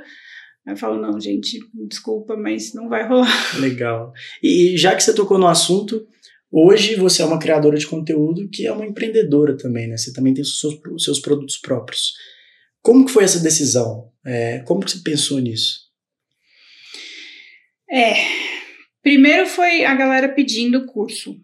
[0.67, 3.31] Aí eu falo, não, gente, desculpa, mas não vai rolar.
[3.61, 4.13] Legal.
[4.43, 6.07] E já que você tocou no assunto,
[6.51, 9.97] hoje você é uma criadora de conteúdo que é uma empreendedora também, né?
[9.97, 12.15] Você também tem os seus, os seus produtos próprios.
[12.83, 14.11] Como que foi essa decisão?
[14.25, 15.87] É, como que você pensou nisso?
[17.89, 18.15] É,
[19.07, 21.37] Primeiro foi a galera pedindo curso,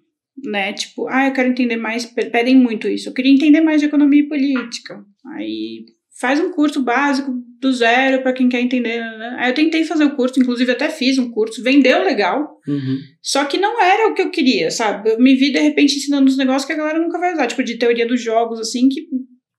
[0.43, 0.73] né?
[0.73, 3.09] Tipo, ah, eu quero entender mais, pedem muito isso.
[3.09, 5.05] Eu queria entender mais de economia e política.
[5.35, 5.85] Aí
[6.21, 9.01] faz um curso básico do zero para quem quer entender.
[9.01, 9.37] Né?
[9.39, 12.99] Aí eu tentei fazer o curso, inclusive até fiz um curso, vendeu legal, uhum.
[13.21, 15.11] só que não era o que eu queria, sabe?
[15.11, 17.65] Eu me vi de repente ensinando uns negócios que a galera nunca vai usar, tipo
[17.65, 19.07] de teoria dos jogos, assim, que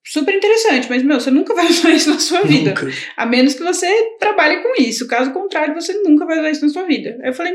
[0.05, 2.89] super interessante, mas meu, você nunca vai usar isso na sua vida, nunca.
[3.17, 3.87] a menos que você
[4.19, 5.07] trabalhe com isso.
[5.07, 7.17] Caso contrário, você nunca vai usar isso na sua vida.
[7.21, 7.53] Aí eu falei,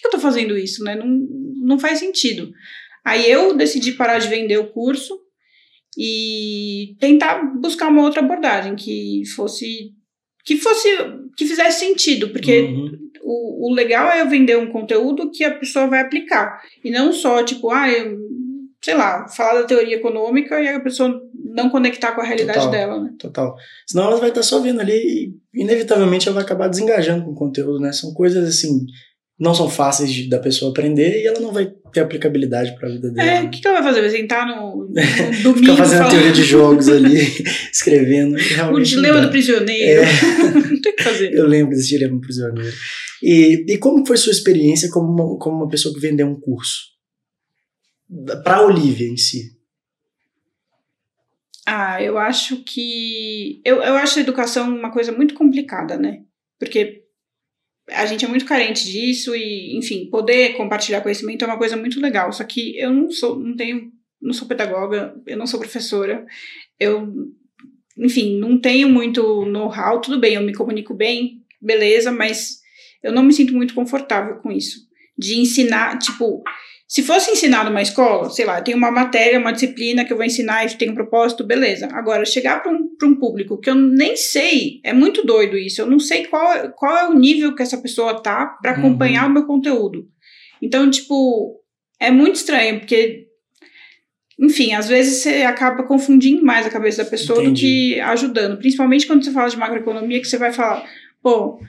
[0.00, 0.94] que eu tô fazendo isso, né?
[0.94, 2.50] Não, não faz sentido.
[3.04, 5.18] Aí eu decidi parar de vender o curso
[5.98, 9.92] e tentar buscar uma outra abordagem que fosse
[10.44, 10.88] que fosse
[11.36, 12.98] que fizesse sentido, porque uhum.
[13.22, 17.12] o, o legal é eu vender um conteúdo que a pessoa vai aplicar e não
[17.12, 18.18] só tipo, ah, eu,
[18.82, 22.70] sei lá, falar da teoria econômica e a pessoa não conectar com a realidade total,
[22.70, 23.10] dela, né?
[23.18, 23.54] Total.
[23.86, 27.36] Senão ela vai estar só vendo ali e inevitavelmente ela vai acabar desengajando com o
[27.36, 27.92] conteúdo, né?
[27.92, 28.86] São coisas assim
[29.40, 32.92] não são fáceis de, da pessoa aprender e ela não vai ter aplicabilidade para a
[32.92, 33.30] vida dela.
[33.30, 34.02] É, o que, que, ela vai fazer?
[34.02, 34.92] Vai sentar no, no
[35.42, 36.10] domingo Ficar fazendo falando...
[36.10, 37.16] teoria de jogos ali,
[37.72, 38.36] escrevendo.
[38.70, 40.02] O dilema do prisioneiro.
[40.02, 40.52] É.
[40.70, 41.32] não tem o que fazer.
[41.32, 42.76] Eu lembro desse dilema do prisioneiro.
[43.22, 46.90] E, e como foi sua experiência como uma, como uma pessoa que vendeu um curso?
[48.44, 49.56] Para a Olivia em si.
[51.66, 53.62] Ah, eu acho que.
[53.64, 56.18] Eu, eu acho a educação uma coisa muito complicada, né?
[56.58, 56.99] Porque
[57.92, 62.00] a gente é muito carente disso e, enfim, poder compartilhar conhecimento é uma coisa muito
[62.00, 62.32] legal.
[62.32, 66.24] Só que eu não sou, não tenho, não sou pedagoga, eu não sou professora,
[66.78, 67.12] eu,
[67.98, 70.00] enfim, não tenho muito know-how.
[70.00, 72.60] Tudo bem, eu me comunico bem, beleza, mas
[73.02, 74.88] eu não me sinto muito confortável com isso.
[75.18, 76.42] De ensinar, tipo,
[76.90, 80.26] Se fosse ensinar numa escola, sei lá, tem uma matéria, uma disciplina que eu vou
[80.26, 81.88] ensinar e tem um propósito, beleza.
[81.92, 85.80] Agora, chegar para um, um público que eu nem sei, é muito doido isso.
[85.80, 89.30] Eu não sei qual, qual é o nível que essa pessoa tá para acompanhar uhum.
[89.30, 90.08] o meu conteúdo.
[90.60, 91.62] Então, tipo,
[92.00, 93.28] é muito estranho, porque
[94.36, 97.52] enfim, às vezes você acaba confundindo mais a cabeça da pessoa Entendi.
[97.52, 98.58] do que ajudando.
[98.58, 100.84] Principalmente quando você fala de macroeconomia, que você vai falar,
[101.22, 101.60] pô,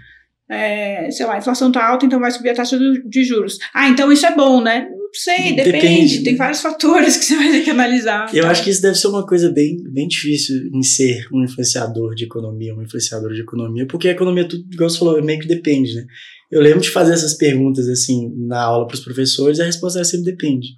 [0.49, 3.60] é, sei lá, a inflação tá alta, então vai subir a taxa de juros.
[3.71, 4.88] Ah, então isso é bom, né?
[5.12, 5.71] Não sei, depende.
[5.71, 6.24] depende.
[6.24, 8.34] Tem vários fatores que você vai ter que analisar.
[8.34, 8.52] Eu tá?
[8.52, 12.24] acho que isso deve ser uma coisa bem, bem difícil em ser um influenciador de
[12.24, 15.93] economia, um influenciador de economia, porque a economia, tudo, igual você falou, meio que depende,
[15.93, 16.06] né?
[16.50, 20.00] Eu lembro de fazer essas perguntas, assim, na aula para os professores, e a resposta
[20.00, 20.69] era sempre depende.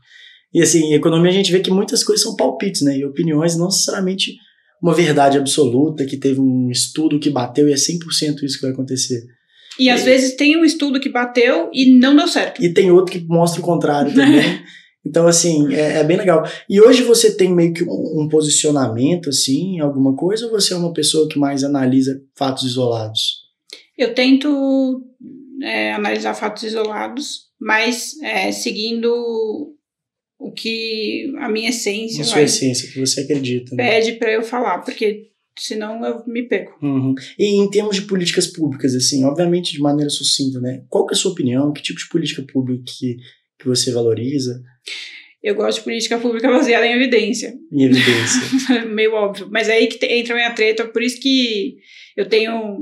[0.54, 2.98] E assim, em economia a gente vê que muitas coisas são palpites, né?
[2.98, 4.34] E opiniões não necessariamente
[4.82, 8.72] uma verdade absoluta, que teve um estudo que bateu e é 100% isso que vai
[8.72, 9.24] acontecer.
[9.79, 12.63] E às vezes tem um estudo que bateu e não deu certo.
[12.63, 14.62] E tem outro que mostra o contrário também.
[15.05, 16.43] então, assim, é, é, bem legal.
[16.69, 20.73] E hoje você tem meio que um, um, posicionamento, assim, em alguma coisa, ou você
[20.73, 23.43] é uma pessoa que mais analisa fatos isolados?
[23.97, 25.03] Eu tento
[25.62, 29.12] é, analisar fatos isolados, mas é, seguindo
[30.43, 32.21] o que a minha essência.
[32.21, 33.75] A sua vai, essência, que você acredita.
[33.75, 33.89] Né?
[33.89, 36.72] Pede para eu falar, porque senão eu me pego.
[36.82, 37.13] Uhum.
[37.38, 40.84] E em termos de políticas públicas, assim, obviamente de maneira sucinta, né?
[40.89, 41.72] Qual que é a sua opinião?
[41.72, 43.18] Que tipo de política pública que,
[43.60, 44.62] que você valoriza?
[45.44, 47.54] Eu gosto de política pública baseada em evidência.
[47.72, 48.86] Em evidência.
[48.88, 49.50] Meio óbvio.
[49.52, 51.76] Mas é aí que entra a minha treta, por isso que
[52.16, 52.80] eu tenho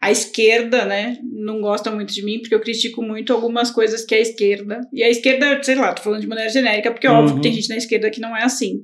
[0.00, 4.14] a esquerda, né, não gosta muito de mim, porque eu critico muito algumas coisas que
[4.14, 4.80] a esquerda.
[4.92, 7.50] E a esquerda, sei lá, tô falando de maneira genérica, porque é óbvio que tem
[7.50, 7.56] uhum.
[7.56, 8.82] gente na esquerda que não é assim.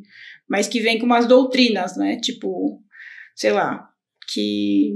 [0.49, 2.19] Mas que vem com umas doutrinas, né?
[2.21, 2.81] Tipo,
[3.37, 3.89] sei lá,
[4.33, 4.95] que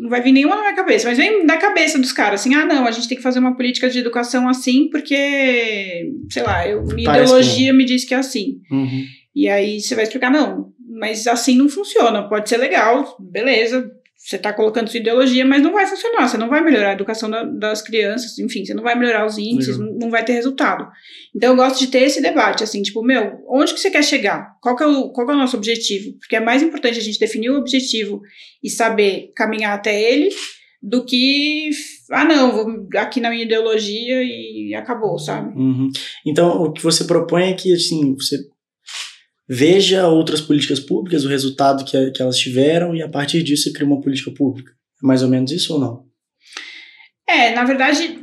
[0.00, 2.64] não vai vir nenhuma na minha cabeça, mas vem da cabeça dos caras, assim, ah,
[2.64, 6.84] não, a gente tem que fazer uma política de educação assim, porque, sei lá, eu,
[6.86, 8.60] minha Parece ideologia me diz que é assim.
[8.70, 9.04] Uhum.
[9.34, 14.34] E aí você vai explicar, não, mas assim não funciona, pode ser legal, beleza, você
[14.34, 16.26] está colocando sua ideologia, mas não vai funcionar.
[16.26, 19.38] Você não vai melhorar a educação da, das crianças, enfim, você não vai melhorar os
[19.38, 20.88] índices, não, não, vai ter resultado.
[21.34, 24.56] Então eu gosto de ter esse debate, assim, tipo, meu, onde que você quer chegar?
[24.60, 26.18] Qual que é o, qual que é o nosso objetivo?
[26.18, 28.20] Porque é mais importante a gente definir o objetivo
[28.62, 30.30] e saber caminhar até ele
[30.82, 31.70] do que,
[32.10, 35.56] ah, não, vou aqui na minha ideologia e acabou, sabe?
[35.56, 35.90] Uhum.
[36.26, 38.36] Então o que você propõe é que, assim, você
[39.48, 43.72] veja outras políticas públicas, o resultado que, que elas tiveram, e a partir disso você
[43.72, 44.72] cria uma política pública.
[45.02, 46.04] É mais ou menos isso ou não?
[47.26, 48.18] É, na verdade.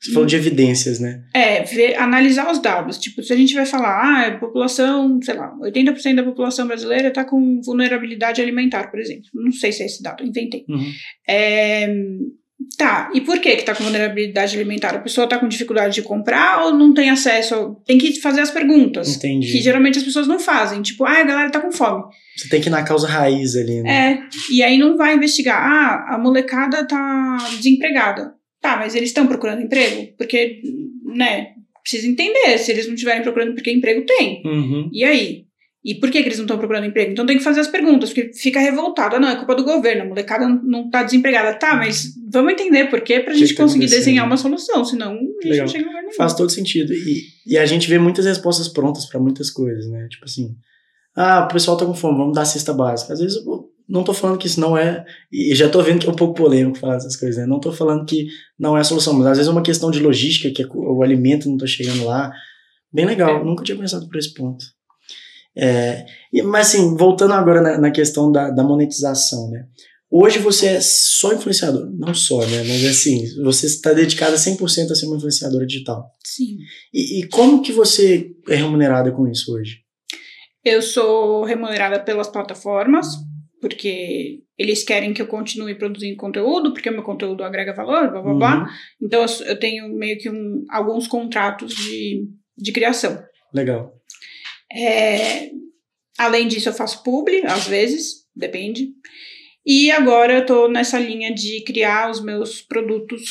[0.00, 1.24] Você falou de evidências, né?
[1.34, 2.98] É, ver, analisar os dados.
[2.98, 7.08] Tipo, se a gente vai falar, ah, a população, sei lá, 80% da população brasileira
[7.08, 9.24] está com vulnerabilidade alimentar, por exemplo.
[9.32, 10.66] Não sei se é esse dado, inventei.
[10.68, 10.92] Uhum.
[11.26, 11.86] É,
[12.76, 14.94] Tá, e por que que tá com vulnerabilidade alimentar?
[14.94, 17.76] A pessoa tá com dificuldade de comprar ou não tem acesso?
[17.86, 19.16] Tem que fazer as perguntas.
[19.16, 19.52] Entendi.
[19.52, 20.82] Que geralmente as pessoas não fazem.
[20.82, 22.04] Tipo, ah, a galera tá com fome.
[22.36, 23.90] Você tem que ir na causa raiz ali, né?
[23.90, 25.60] É, e aí não vai investigar.
[25.60, 28.34] Ah, a molecada tá desempregada.
[28.60, 30.08] Tá, mas eles estão procurando emprego?
[30.16, 30.62] Porque,
[31.04, 31.48] né,
[31.82, 32.58] precisa entender.
[32.58, 34.42] Se eles não estiverem procurando, porque emprego tem.
[34.44, 34.88] Uhum.
[34.92, 35.43] E aí?
[35.84, 37.12] E por que, que eles não estão procurando emprego?
[37.12, 39.16] Então tem que fazer as perguntas, porque fica revoltado.
[39.16, 41.58] Ah, não, é culpa do governo, a molecada não está desempregada.
[41.58, 45.46] Tá, mas vamos entender por quê pra gente que conseguir desenhar uma solução, senão a
[45.46, 46.14] gente não chega em lugar nenhum.
[46.14, 46.92] Faz todo sentido.
[46.94, 50.08] E, e a gente vê muitas respostas prontas para muitas coisas, né?
[50.08, 50.56] Tipo assim,
[51.14, 53.12] ah, o pessoal tá com fome, vamos dar cesta básica.
[53.12, 56.08] Às vezes eu não tô falando que isso não é, e já tô vendo que
[56.08, 57.46] é um pouco polêmico falar essas coisas, né?
[57.46, 58.26] Não tô falando que
[58.58, 61.46] não é a solução, mas às vezes é uma questão de logística, que o alimento
[61.46, 62.32] não tá chegando lá.
[62.90, 63.44] Bem legal, é.
[63.44, 64.64] nunca tinha pensado por esse ponto.
[65.56, 66.04] É,
[66.44, 69.66] mas assim, voltando agora na, na questão da, da, monetização, né?
[70.10, 72.64] Hoje você é só influenciador, não só, né?
[72.64, 76.10] Mas assim, você está dedicada 100% a ser uma influenciadora digital.
[76.24, 76.58] Sim.
[76.92, 79.78] E, e como que você é remunerada com isso hoje?
[80.64, 83.06] Eu sou remunerada pelas plataformas,
[83.60, 88.22] porque eles querem que eu continue produzindo conteúdo, porque o meu conteúdo agrega valor, blá
[88.22, 88.38] blá uhum.
[88.38, 88.66] blá.
[89.02, 93.22] Então eu tenho meio que um, alguns contratos de, de criação.
[93.52, 93.92] Legal.
[94.74, 95.50] É,
[96.18, 98.88] além disso, eu faço publi, às vezes, depende.
[99.64, 103.22] E agora eu tô nessa linha de criar os meus produtos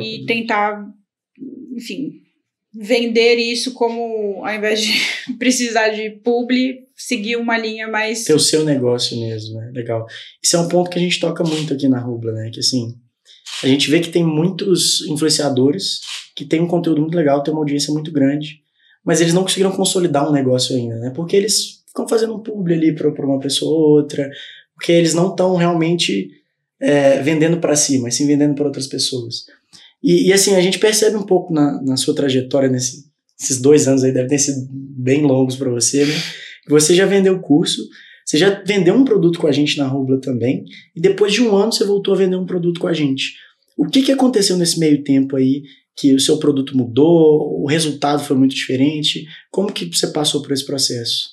[0.00, 0.86] e tentar,
[1.76, 2.22] enfim,
[2.74, 4.92] vender isso como, ao invés de
[5.38, 8.24] precisar de publi, seguir uma linha mais.
[8.24, 9.70] Ter o seu negócio mesmo, né?
[9.74, 10.06] Legal.
[10.42, 12.50] Isso é um ponto que a gente toca muito aqui na Rubla, né?
[12.50, 12.94] Que assim,
[13.62, 16.00] a gente vê que tem muitos influenciadores
[16.34, 18.61] que tem um conteúdo muito legal, tem uma audiência muito grande,
[19.04, 21.10] mas eles não conseguiram consolidar um negócio ainda, né?
[21.14, 24.30] Porque eles ficam fazendo um publi ali para uma pessoa ou outra,
[24.74, 26.30] porque eles não estão realmente
[26.80, 29.44] é, vendendo para si, mas sim vendendo para outras pessoas.
[30.02, 33.10] E, e, assim, a gente percebe um pouco na, na sua trajetória nesse
[33.60, 36.14] dois anos aí devem ter sido bem longos para você, né?
[36.68, 37.82] Você já vendeu o curso,
[38.24, 41.54] você já vendeu um produto com a gente na Rubla também, e depois de um
[41.56, 43.34] ano você voltou a vender um produto com a gente.
[43.76, 45.62] O que, que aconteceu nesse meio tempo aí
[45.96, 49.26] que o seu produto mudou, o resultado foi muito diferente?
[49.50, 51.30] Como que você passou por esse processo?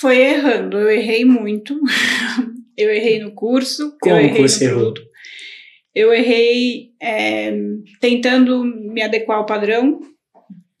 [0.00, 1.78] Foi errando, eu errei muito.
[2.76, 4.92] eu errei no curso, Como eu errei você no errou?
[4.92, 5.08] produto.
[5.94, 7.52] Eu errei é,
[8.00, 10.00] tentando me adequar ao padrão,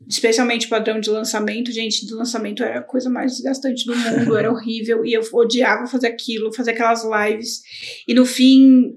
[0.08, 1.72] especialmente o padrão de lançamento.
[1.72, 5.86] Gente, de lançamento era a coisa mais desgastante do mundo, era horrível, e eu odiava
[5.86, 7.62] fazer aquilo, fazer aquelas lives.
[8.06, 8.94] E no fim,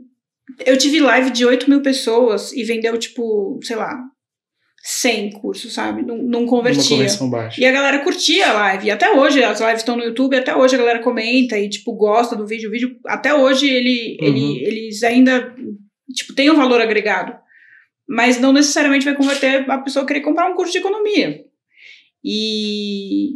[0.65, 3.97] eu tive live de 8 mil pessoas e vendeu, tipo, sei lá,
[4.83, 6.01] 100 cursos, sabe?
[6.01, 6.97] Não, não convertia.
[7.61, 8.87] E a galera curtia a live.
[8.87, 11.93] E até hoje, as lives estão no YouTube, até hoje a galera comenta e, tipo,
[11.93, 12.69] gosta do vídeo.
[12.69, 14.27] O vídeo, até hoje, ele, Uhum.
[14.27, 15.55] ele, eles ainda,
[16.13, 17.33] tipo, tem um valor agregado.
[18.09, 21.45] Mas não necessariamente vai converter a pessoa querer comprar um curso de economia.
[22.23, 23.35] E...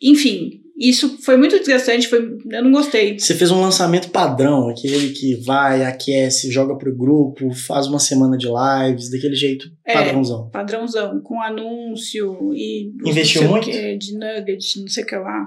[0.00, 2.18] Enfim, isso foi muito desgastante, foi,
[2.50, 3.18] eu não gostei.
[3.18, 8.36] Você fez um lançamento padrão, aquele que vai, aquece, joga pro grupo, faz uma semana
[8.36, 9.92] de lives, daquele jeito É.
[9.94, 10.50] padrãozão.
[10.50, 13.70] padrãozão, com anúncio e Investiu muito?
[13.70, 15.46] que, de nugget, não sei o que lá.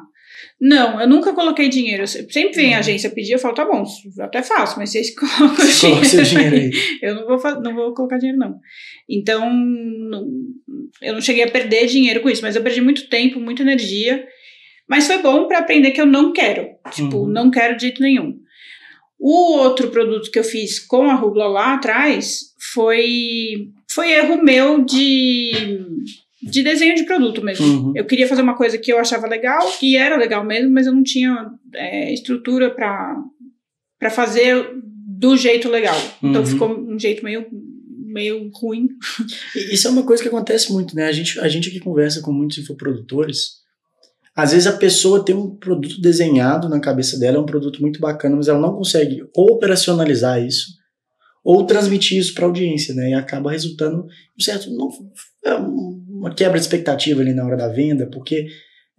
[0.60, 2.04] Não, eu nunca coloquei dinheiro.
[2.04, 3.84] Eu se- Sempre vem a agência pedir, eu falo, tá bom,
[4.20, 5.72] até faço, mas vocês colocam Uhum.
[5.72, 6.72] Você coloca seu dinheiro aí.
[7.02, 8.56] Eu não vou, não vou colocar dinheiro, não.
[9.10, 10.28] Então, não-
[11.02, 14.26] eu não cheguei a perder dinheiro com isso, mas eu perdi muito tempo, muita energia.
[14.88, 16.68] Mas foi bom para aprender que eu não quero.
[16.92, 17.28] Tipo, Uhum.
[17.28, 18.40] não quero de jeito nenhum.
[19.20, 24.84] O outro produto que eu fiz com a Rubla lá atrás foi, foi erro meu
[24.84, 25.52] de,
[26.44, 27.66] de desenho de produto mesmo.
[27.66, 27.94] Uhum.
[27.96, 30.94] Eu queria fazer uma coisa que eu achava legal, e era legal mesmo, mas eu
[30.94, 34.70] não tinha é, estrutura para fazer
[35.08, 35.96] do jeito legal.
[36.22, 36.46] Então Uhum.
[36.48, 37.46] ficou um jeito meio,
[38.06, 38.90] meio ruim.
[39.56, 41.08] Isso é uma coisa que acontece muito, né?
[41.08, 43.64] A gente, a gente aqui conversa com muitos infoprodutores.
[44.36, 48.00] Às vezes a pessoa tem um produto desenhado na cabeça dela, é um produto muito
[48.00, 50.76] bacana, mas ela não consegue operacionalizar isso
[51.44, 53.12] ou transmitir isso para a audiência, né?
[53.12, 54.90] E acaba resultando um certo não,
[55.46, 58.48] é uma quebra de expectativa ali na hora da venda, porque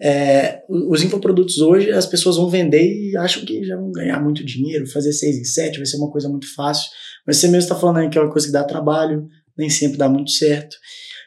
[0.01, 4.45] é, os infoprodutos hoje as pessoas vão vender e acham que já vão ganhar muito
[4.45, 6.89] dinheiro, fazer 6 em 7 vai ser uma coisa muito fácil,
[7.27, 9.27] mas você mesmo está falando aí que é uma coisa que dá trabalho,
[9.59, 10.77] nem sempre dá muito certo.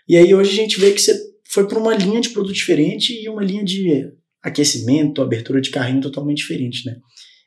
[0.07, 3.13] E aí hoje a gente vê que você foi para uma linha de produto diferente
[3.13, 4.07] e uma linha de
[4.41, 6.95] aquecimento, abertura de carrinho totalmente diferente, né?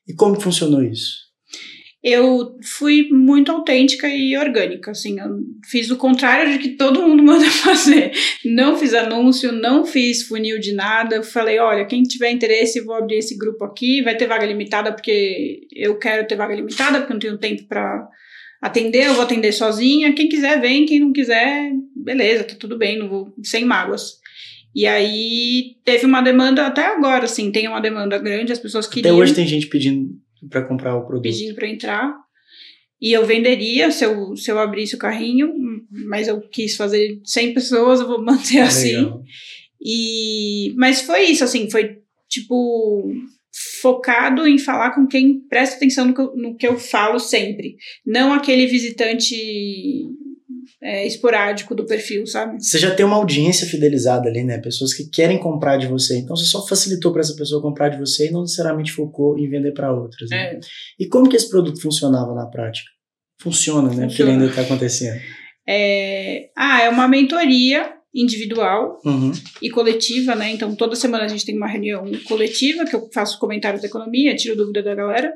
[0.06, 1.32] E como funcionou isso?
[2.02, 5.38] Eu fui muito autêntica e orgânica, assim, eu
[5.70, 8.10] fiz o contrário de que todo mundo manda fazer.
[8.44, 11.14] Não fiz anúncio, não fiz funil de nada.
[11.14, 14.92] Eu falei, olha, quem tiver interesse, vou abrir esse grupo aqui, vai ter vaga limitada
[14.92, 18.08] porque eu quero ter vaga limitada, porque eu não tenho tempo para
[18.60, 20.12] atender, eu vou atender sozinha.
[20.12, 21.70] Quem quiser vem, quem não quiser,
[22.02, 24.20] beleza, tá tudo bem, não vou sem mágoas.
[24.74, 29.14] E aí teve uma demanda até agora, assim, tem uma demanda grande, as pessoas queriam
[29.14, 30.10] Até hoje tem gente pedindo
[30.48, 31.22] para comprar o produto.
[31.22, 32.14] pedindo para entrar.
[33.00, 35.52] E eu venderia se eu, se eu abrisse o carrinho,
[35.90, 38.96] mas eu quis fazer 100 pessoas, eu vou manter assim.
[38.96, 39.22] Legal.
[39.84, 43.12] E mas foi isso, assim, foi tipo
[43.82, 47.76] focado em falar com quem presta atenção no que eu, no que eu falo sempre,
[48.06, 49.36] não aquele visitante
[50.82, 52.60] é, esporádico do perfil, sabe?
[52.62, 54.58] Você já tem uma audiência fidelizada ali, né?
[54.58, 56.18] Pessoas que querem comprar de você.
[56.18, 59.48] Então você só facilitou para essa pessoa comprar de você e não necessariamente focou em
[59.48, 60.28] vender para outras.
[60.30, 60.54] Né?
[60.54, 60.60] É.
[60.98, 62.90] E como que esse produto funcionava na prática?
[63.40, 64.06] Funciona, né?
[64.06, 64.32] Porque Funciona.
[64.32, 65.20] ainda está acontecendo.
[65.68, 69.32] É, ah, é uma mentoria individual Uhum.
[69.62, 70.50] e coletiva, né?
[70.50, 74.34] Então toda semana a gente tem uma reunião coletiva que eu faço comentários da economia,
[74.36, 75.32] tiro dúvida da galera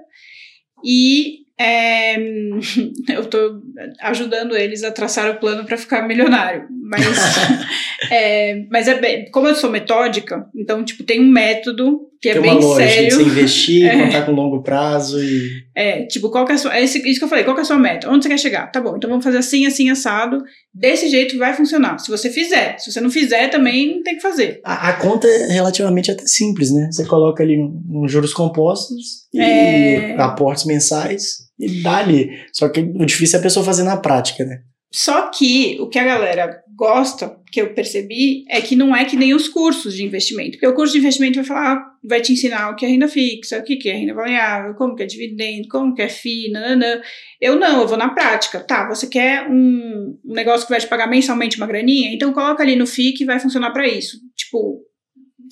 [0.84, 2.16] e é,
[3.08, 3.60] eu tô
[4.00, 7.04] ajudando eles a traçar o plano para ficar milionário, mas
[8.10, 12.32] é, mas é bem, como eu sou metódica, então tipo tem um método que é
[12.32, 13.16] tem bem uma lógica sério.
[13.16, 14.04] você investir, É.
[14.04, 15.50] contar com longo prazo e.
[15.74, 16.76] É, tipo, qual que é a sua.
[16.76, 18.08] É isso que eu falei, qual que é a sua meta?
[18.10, 18.70] Onde você quer chegar?
[18.72, 20.42] Tá bom, então vamos fazer assim, assim, assado.
[20.74, 21.98] Desse jeito vai funcionar.
[21.98, 22.78] Se você fizer.
[22.78, 24.60] Se você não fizer, também tem que fazer.
[24.64, 26.88] A, a conta é relativamente até simples, né?
[26.90, 30.16] Você coloca ali um, uns juros compostos e É.
[30.18, 32.30] aportes mensais e dá ali.
[32.52, 34.62] Só que o difícil é a pessoa fazer na prática, né?
[34.92, 39.16] Só que o que a galera gosta, que eu percebi, é que não é que
[39.16, 40.52] nem os cursos de investimento.
[40.52, 43.58] Porque o curso de investimento vai falar, vai te ensinar o que é renda fixa,
[43.58, 47.00] o que que é renda variável, como que é dividendo, como que é FII, nananã.
[47.40, 48.60] Eu não, eu vou na prática.
[48.60, 52.14] Tá, você quer um, um negócio que vai te pagar mensalmente uma graninha?
[52.14, 54.18] Então coloca ali no FII que vai funcionar para isso.
[54.36, 54.82] Tipo,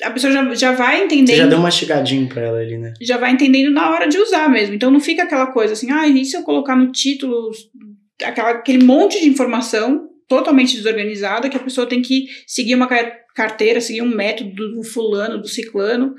[0.02, 2.94] a pessoa já, já vai Você entendendo já deu uma mastigadinho pra ela ali, né?
[3.00, 4.74] já vai entendendo na hora de usar mesmo.
[4.74, 7.50] Então não fica aquela coisa assim, ah, e se eu colocar no título
[8.22, 12.88] aquela, aquele monte de informação totalmente desorganizada, que a pessoa tem que seguir uma
[13.35, 16.14] carteira, seguir um método do fulano, do ciclano.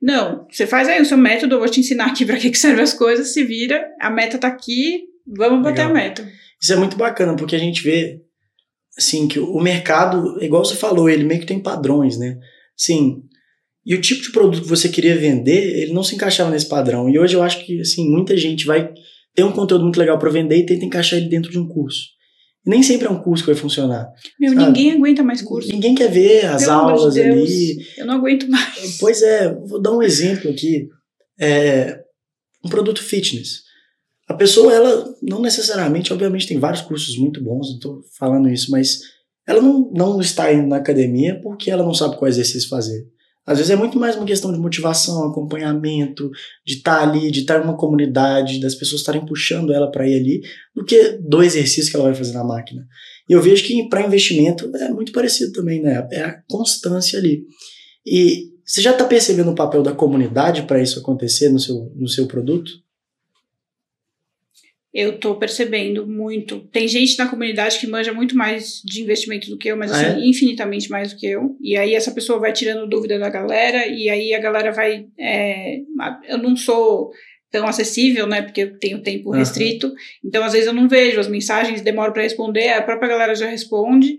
[0.00, 2.58] Não, você faz aí o seu método, eu vou te ensinar aqui para que, que
[2.58, 6.26] serve as coisas, se vira, a meta tá aqui, vamos bater a meta.
[6.60, 8.20] Isso é muito bacana, porque a gente vê,
[8.96, 12.38] assim, que o mercado, igual você falou, ele meio que tem padrões, né?
[12.76, 13.22] Sim,
[13.86, 17.08] e o tipo de produto que você queria vender, ele não se encaixava nesse padrão.
[17.08, 18.92] E hoje eu acho que, assim, muita gente vai
[19.32, 22.08] ter um conteúdo muito legal para vender e tenta encaixar ele dentro de um curso.
[22.66, 24.08] E nem sempre é um curso que vai funcionar.
[24.40, 24.66] Meu, sabe?
[24.66, 25.70] ninguém aguenta mais curso.
[25.70, 27.76] Ninguém quer ver as Pelo aulas de ali.
[27.96, 28.98] Eu não aguento mais.
[28.98, 30.88] Pois é, vou dar um exemplo aqui.
[31.38, 32.00] É
[32.64, 33.62] um produto fitness.
[34.26, 38.72] A pessoa, ela não necessariamente, obviamente tem vários cursos muito bons, não estou falando isso,
[38.72, 38.98] mas
[39.46, 43.06] ela não, não está indo na academia porque ela não sabe qual exercício fazer.
[43.46, 46.28] Às vezes é muito mais uma questão de motivação, acompanhamento,
[46.66, 50.06] de estar tá ali, de estar em uma comunidade, das pessoas estarem puxando ela para
[50.08, 50.40] ir ali,
[50.74, 52.84] do que do exercício que ela vai fazer na máquina.
[53.28, 56.06] E eu vejo que para investimento é muito parecido também, né?
[56.10, 57.44] É a constância ali.
[58.04, 62.08] E você já está percebendo o papel da comunidade para isso acontecer no seu, no
[62.08, 62.68] seu produto?
[64.96, 66.60] Eu tô percebendo muito.
[66.72, 69.94] Tem gente na comunidade que manja muito mais de investimento do que eu, mas ah,
[69.94, 70.26] assim, é?
[70.26, 71.54] infinitamente mais do que eu.
[71.60, 75.04] E aí essa pessoa vai tirando dúvida da galera, e aí a galera vai.
[75.20, 75.80] É,
[76.26, 77.10] eu não sou
[77.50, 78.40] tão acessível, né?
[78.40, 79.36] Porque eu tenho tempo uhum.
[79.36, 79.92] restrito.
[80.24, 83.48] Então, às vezes, eu não vejo as mensagens, demoro para responder, a própria galera já
[83.48, 84.16] responde.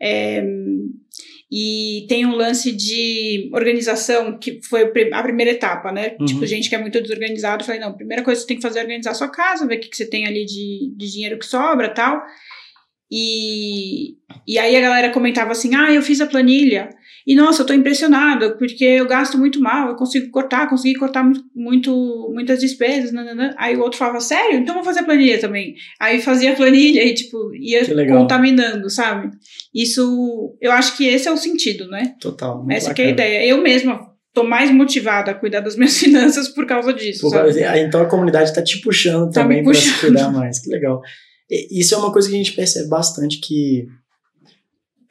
[0.00, 0.42] É,
[1.56, 6.16] e tem um lance de organização, que foi a primeira etapa, né?
[6.18, 6.26] Uhum.
[6.26, 7.62] Tipo, gente que é muito desorganizado.
[7.62, 9.64] Falei, não, a primeira coisa que você tem que fazer é organizar a sua casa,
[9.64, 12.20] ver o que, que você tem ali de, de dinheiro que sobra tal.
[13.10, 14.14] E,
[14.46, 16.88] e aí a galera comentava assim: ah, eu fiz a planilha.
[17.26, 21.24] E nossa, eu tô impressionada, porque eu gasto muito mal, eu consigo cortar, consegui cortar
[21.54, 23.12] muito, muitas despesas.
[23.12, 23.54] Nanana.
[23.56, 24.58] Aí o outro falava, sério?
[24.58, 25.74] Então vou fazer a planilha também.
[25.98, 29.30] Aí fazia a planilha e, tipo, ia contaminando, sabe?
[29.74, 32.14] Isso, eu acho que esse é o sentido, né?
[32.20, 32.66] Total.
[32.68, 33.46] Essa é a ideia.
[33.46, 34.00] Eu mesma
[34.34, 37.22] tô mais motivada a cuidar das minhas finanças por causa disso.
[37.22, 40.60] Por causa, então a comunidade tá te puxando tá também para se cuidar mais.
[40.60, 41.00] Que legal.
[41.48, 43.86] Isso é uma coisa que a gente percebe bastante que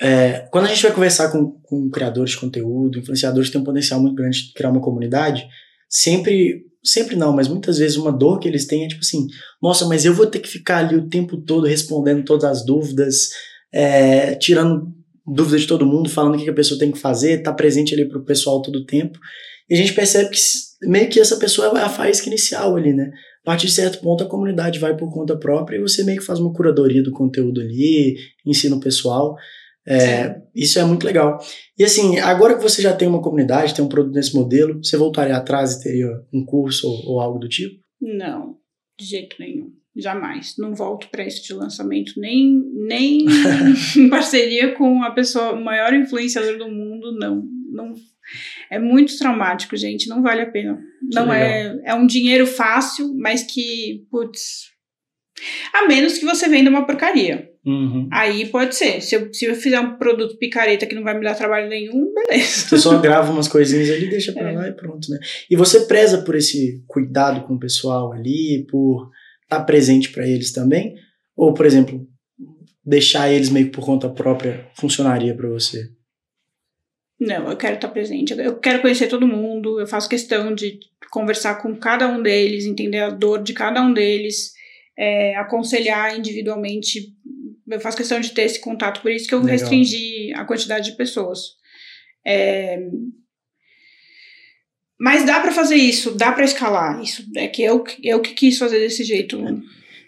[0.01, 3.65] é, quando a gente vai conversar com, com criadores de conteúdo, influenciadores que têm um
[3.65, 5.47] potencial muito grande de criar uma comunidade,
[5.87, 9.27] sempre, sempre não, mas muitas vezes uma dor que eles têm é tipo assim,
[9.61, 13.29] nossa, mas eu vou ter que ficar ali o tempo todo respondendo todas as dúvidas,
[13.71, 14.91] é, tirando
[15.25, 18.07] dúvidas de todo mundo, falando o que a pessoa tem que fazer, tá presente ali
[18.07, 19.17] pro pessoal todo o tempo.
[19.69, 20.39] E a gente percebe que
[20.81, 23.09] meio que essa pessoa é a faísca inicial ali, né?
[23.43, 26.25] A partir de certo ponto a comunidade vai por conta própria e você meio que
[26.25, 29.35] faz uma curadoria do conteúdo ali, ensina o pessoal.
[29.85, 31.37] É, isso é muito legal.
[31.77, 34.95] E assim, agora que você já tem uma comunidade, tem um produto nesse modelo, você
[34.95, 37.83] voltaria atrás e teria um curso ou, ou algo do tipo?
[38.01, 38.55] Não,
[38.97, 39.71] de jeito nenhum.
[39.95, 40.55] Jamais.
[40.57, 43.25] Não volto para esse de lançamento, nem, nem
[43.97, 47.43] em parceria com a pessoa, maior influenciador do mundo, não.
[47.71, 47.93] não.
[48.69, 50.07] É muito traumático, gente.
[50.07, 50.75] Não vale a pena.
[51.09, 51.79] Que não é.
[51.85, 54.71] É um dinheiro fácil, mas que, putz.
[55.73, 57.49] A menos que você venda uma porcaria.
[57.65, 58.09] Uhum.
[58.11, 59.01] Aí pode ser.
[59.01, 62.13] Se eu, se eu fizer um produto picareta que não vai me dar trabalho nenhum,
[62.13, 62.67] beleza.
[62.67, 64.53] Você só grava umas coisinhas ali, deixa pra é.
[64.53, 65.17] lá e pronto, né?
[65.49, 69.09] E você preza por esse cuidado com o pessoal ali, por
[69.43, 70.95] estar tá presente para eles também?
[71.35, 72.05] Ou, por exemplo,
[72.85, 75.89] deixar eles meio que por conta própria funcionaria para você?
[77.25, 78.33] Não, eu quero estar presente.
[78.33, 79.79] Eu quero conhecer todo mundo.
[79.79, 83.93] Eu faço questão de conversar com cada um deles, entender a dor de cada um
[83.93, 84.53] deles,
[84.97, 87.13] é, aconselhar individualmente
[87.67, 89.53] eu faço questão de ter esse contato, por isso que eu Legal.
[89.53, 91.55] restringi a quantidade de pessoas.
[92.25, 92.79] É,
[94.99, 97.01] mas dá para fazer isso, dá para escalar.
[97.01, 99.41] Isso é que eu, eu que quis fazer desse jeito.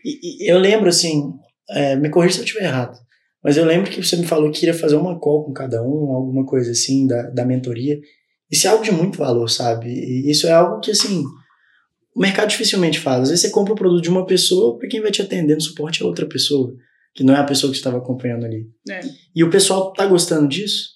[0.03, 1.33] E, e eu lembro assim,
[1.69, 2.97] é, me corrija se eu estiver errado,
[3.45, 6.15] mas eu lembro que você me falou que iria fazer uma call com cada um,
[6.15, 7.99] alguma coisa assim da, da mentoria.
[8.51, 9.87] Isso é algo de muito valor, sabe?
[9.87, 11.23] E isso é algo que assim
[12.15, 13.21] o mercado dificilmente faz.
[13.21, 15.61] Às vezes você compra o produto de uma pessoa, para quem vai te atender no
[15.61, 16.73] suporte é outra pessoa
[17.13, 18.67] que não é a pessoa que estava acompanhando ali.
[18.89, 19.01] É.
[19.35, 20.95] E o pessoal tá gostando disso?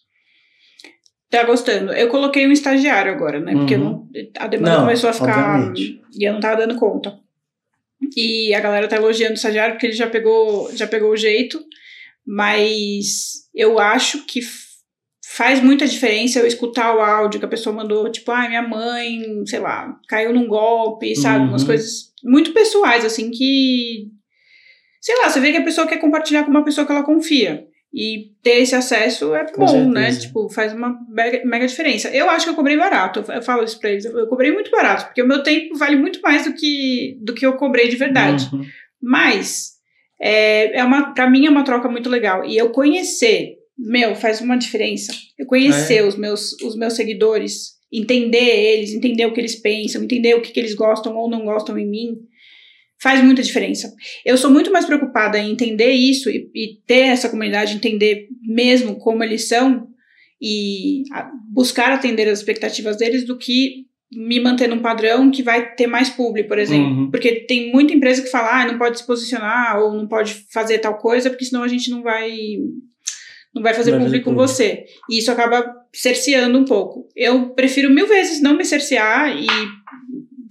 [1.29, 1.93] Tá gostando.
[1.93, 3.53] Eu coloquei um estagiário agora, né?
[3.53, 3.83] Porque uhum.
[3.83, 4.09] não,
[4.39, 5.59] a demanda não, começou a ficar.
[5.59, 6.01] Obviamente.
[6.17, 7.15] E eu não tava dando conta.
[8.17, 11.63] E a galera tá elogiando o estagiário porque ele já pegou, já pegou o jeito.
[12.31, 14.39] Mas eu acho que
[15.25, 19.19] faz muita diferença eu escutar o áudio que a pessoa mandou, tipo, ah, minha mãe,
[19.47, 21.45] sei lá, caiu num golpe, sabe?
[21.45, 21.49] Uhum.
[21.49, 24.11] Umas coisas muito pessoais, assim, que
[25.01, 27.65] sei lá, você vê que a pessoa quer compartilhar com uma pessoa que ela confia.
[27.91, 29.89] E ter esse acesso é com bom, certeza.
[29.89, 30.15] né?
[30.15, 32.09] Tipo, faz uma mega, mega, diferença.
[32.09, 33.25] Eu acho que eu cobrei barato.
[33.27, 34.05] Eu falo isso pra eles.
[34.05, 37.43] Eu cobrei muito barato, porque o meu tempo vale muito mais do que, do que
[37.43, 38.47] eu cobrei de verdade.
[38.53, 38.63] Uhum.
[39.01, 39.78] Mas
[40.21, 42.45] é, é uma, para mim é uma troca muito legal.
[42.45, 45.13] E eu conhecer, meu, faz uma diferença.
[45.37, 46.03] Eu conhecer É.
[46.05, 50.51] os, meus, os meus seguidores, entender eles, entender o que eles pensam, entender o que,
[50.51, 52.17] que eles gostam ou não gostam em mim,
[53.01, 53.93] faz muita diferença.
[54.25, 58.97] Eu sou muito mais preocupada em entender isso e, e ter essa comunidade, entender mesmo
[58.97, 59.87] como eles são
[60.41, 65.75] e a- buscar atender as expectativas deles do que me manter num padrão que vai
[65.75, 66.89] ter mais público, por exemplo.
[67.03, 67.11] Uhum.
[67.11, 70.79] Porque tem muita empresa que fala, ah, não pode se posicionar ou não pode fazer
[70.79, 72.31] tal coisa, porque senão a gente não vai
[73.53, 74.85] não vai fazer público com você.
[75.09, 77.07] E isso acaba cerceando um pouco.
[77.15, 79.47] Eu prefiro mil vezes não me cercear e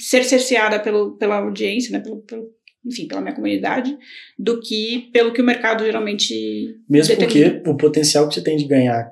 [0.00, 2.48] ser cerceada pelo, pela audiência, né, pelo, pelo-
[2.86, 3.96] enfim, pela minha comunidade,
[4.38, 7.50] do que pelo que o mercado geralmente Mesmo determina.
[7.60, 9.10] porque o potencial que você tem de ganhar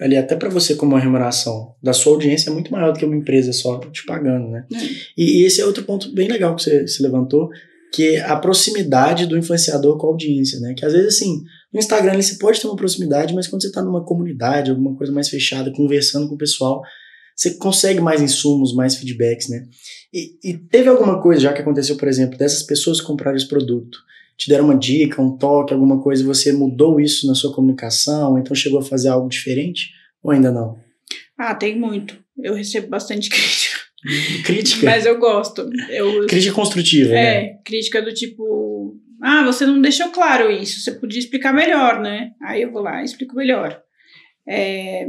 [0.00, 3.04] ali, até para você como uma remuneração da sua audiência é muito maior do que
[3.04, 4.66] uma empresa só te pagando, né?
[4.72, 4.76] É.
[5.16, 7.50] E, e esse é outro ponto bem legal que você, você levantou,
[7.92, 10.74] que é a proximidade do influenciador com a audiência, né?
[10.74, 11.42] Que às vezes, assim,
[11.72, 14.96] no Instagram ele, você pode ter uma proximidade, mas quando você está numa comunidade, alguma
[14.96, 16.82] coisa mais fechada, conversando com o pessoal,
[17.36, 19.66] você consegue mais insumos, mais feedbacks, né?
[20.12, 23.48] E, e teve alguma coisa já que aconteceu, por exemplo, dessas pessoas que compraram esse
[23.48, 23.98] produto,
[24.40, 28.56] te deram uma dica, um toque, alguma coisa, você mudou isso na sua comunicação, então
[28.56, 29.90] chegou a fazer algo diferente?
[30.22, 30.78] Ou ainda não?
[31.36, 32.18] Ah, tem muito.
[32.42, 33.80] Eu recebo bastante crítica.
[34.42, 34.86] Crítica?
[34.86, 35.68] Mas eu gosto.
[35.90, 37.36] Eu, Crítica construtiva, né?
[37.36, 42.30] É, crítica do tipo, ah, você não deixou claro isso, você podia explicar melhor, né?
[42.42, 43.78] Aí eu vou lá e explico melhor.
[44.48, 45.06] É,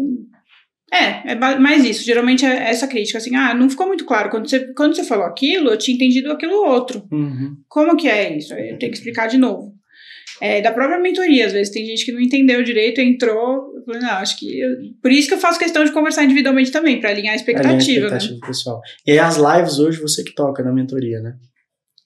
[0.93, 2.03] é, é mais isso.
[2.03, 4.29] Geralmente é essa crítica, assim, ah, não ficou muito claro.
[4.29, 7.07] Quando você, quando você falou aquilo, eu tinha entendido aquilo outro.
[7.11, 7.55] Uhum.
[7.69, 8.53] Como que é isso?
[8.53, 9.73] Eu tenho que explicar de novo.
[10.41, 13.71] É, da própria mentoria, às vezes tem gente que não entendeu direito, entrou.
[13.75, 14.59] Eu falei, não, acho que.
[14.59, 17.69] eu- Por isso que eu faço questão de conversar individualmente também, para alinhar a expectativa,
[17.77, 18.17] Alinhar a né?
[18.17, 18.81] expectativa do pessoal.
[19.05, 21.35] E aí as lives hoje você que toca na mentoria, né?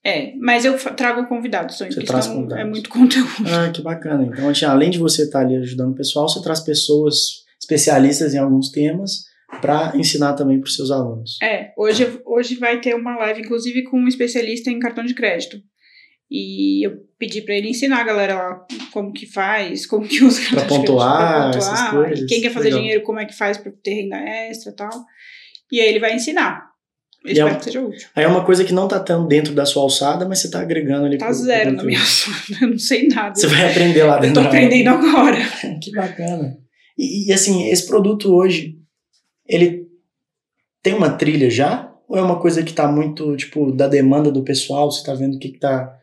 [0.04, 2.64] É, mas eu trago convidados, só, Você porque traz senão convidados.
[2.66, 3.30] é muito conteúdo.
[3.48, 4.24] Ah, que bacana.
[4.26, 8.38] Então, assim, além de você estar ali ajudando o pessoal, você traz pessoas especialistas em
[8.38, 9.26] alguns temas
[9.62, 11.38] para ensinar também para os seus alunos.
[11.42, 15.58] É, hoje, hoje vai ter uma live, inclusive, com um especialista em cartão de crédito.
[16.30, 20.42] E eu pedi pra ele ensinar a galera lá como que faz, como que usa
[20.42, 22.28] cartão de crédito pontuar, pra essas pontuar, coisas.
[22.28, 22.80] quem quer fazer Legal.
[22.80, 24.90] dinheiro, como é que faz pra ter renda extra e tal.
[25.72, 26.64] E aí ele vai ensinar.
[27.24, 28.08] Eu é espero um- que seja útil.
[28.16, 30.60] Aí é uma coisa que não tá tão dentro da sua alçada, mas você tá
[30.62, 31.18] agregando ali.
[31.18, 31.86] Tá pro- pro zero na conteúdo.
[31.88, 33.36] minha zona, eu não sei nada.
[33.36, 35.38] Você vai aprender lá eu dentro tô da aprendendo agora.
[35.82, 36.58] Que bacana.
[36.98, 38.80] E, e, assim, esse produto hoje,
[39.48, 39.88] ele
[40.82, 41.94] tem uma trilha já?
[42.08, 44.92] Ou é uma coisa que tá muito, tipo, da demanda do pessoal?
[44.92, 46.00] Você tá vendo o que que tá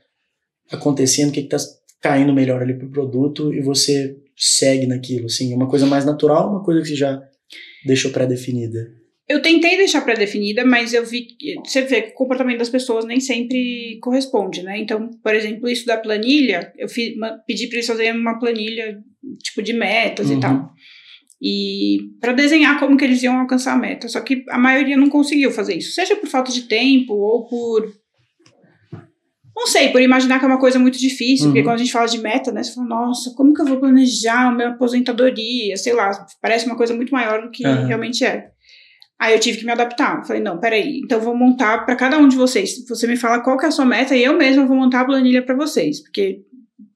[0.70, 1.59] acontecendo, o que que tá
[2.01, 5.53] caindo melhor ali pro produto e você segue naquilo, assim?
[5.53, 7.22] É uma coisa mais natural uma coisa que você já
[7.86, 8.93] deixou pré-definida?
[9.29, 13.05] Eu tentei deixar pré-definida, mas eu vi que você vê que o comportamento das pessoas
[13.05, 14.79] nem sempre corresponde, né?
[14.79, 18.99] Então, por exemplo, isso da planilha, eu fiz, ma- pedi para eles fazerem uma planilha
[19.43, 20.37] tipo de metas Uhum.
[20.37, 20.70] e tal.
[21.41, 24.09] E para desenhar como que eles iam alcançar a meta.
[24.09, 27.93] Só que a maioria não conseguiu fazer isso, seja por falta de tempo ou por
[29.55, 31.64] não sei, por imaginar que é uma coisa muito difícil, porque Uhum.
[31.66, 34.49] quando a gente fala de meta, né, você fala, nossa, como que eu vou planejar
[34.49, 35.77] a minha aposentadoria?
[35.77, 36.11] Sei lá,
[36.41, 37.87] parece uma coisa muito maior do que Aham.
[37.87, 38.51] realmente é.
[39.23, 40.27] Aí eu tive que me adaptar.
[40.27, 42.85] Falei, não, peraí, então vou montar para cada um de vocês.
[42.89, 45.05] Você me fala qual que é a sua meta e eu mesma vou montar a
[45.05, 46.41] planilha para vocês, porque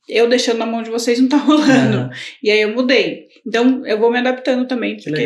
[0.09, 2.11] eu deixando na mão de vocês não tá rolando.
[2.43, 3.29] E aí eu mudei.
[3.47, 5.25] Então eu vou me adaptando também, Que porque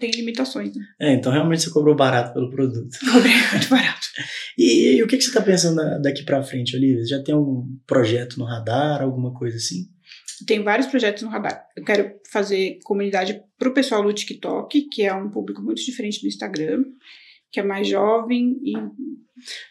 [0.00, 0.74] tem limitações.
[0.74, 0.82] Né?
[1.00, 2.98] É, então realmente você cobrou barato pelo produto.
[3.12, 4.08] Cobrei muito barato.
[4.58, 7.06] E, e o que, que você tá pensando daqui pra frente, Olivia?
[7.06, 9.86] Já tem um projeto no radar, alguma coisa assim?
[10.46, 11.66] Tem vários projetos no radar.
[11.76, 16.28] Eu quero fazer comunidade pro pessoal do TikTok, que é um público muito diferente do
[16.28, 16.84] Instagram,
[17.50, 18.72] que é mais jovem e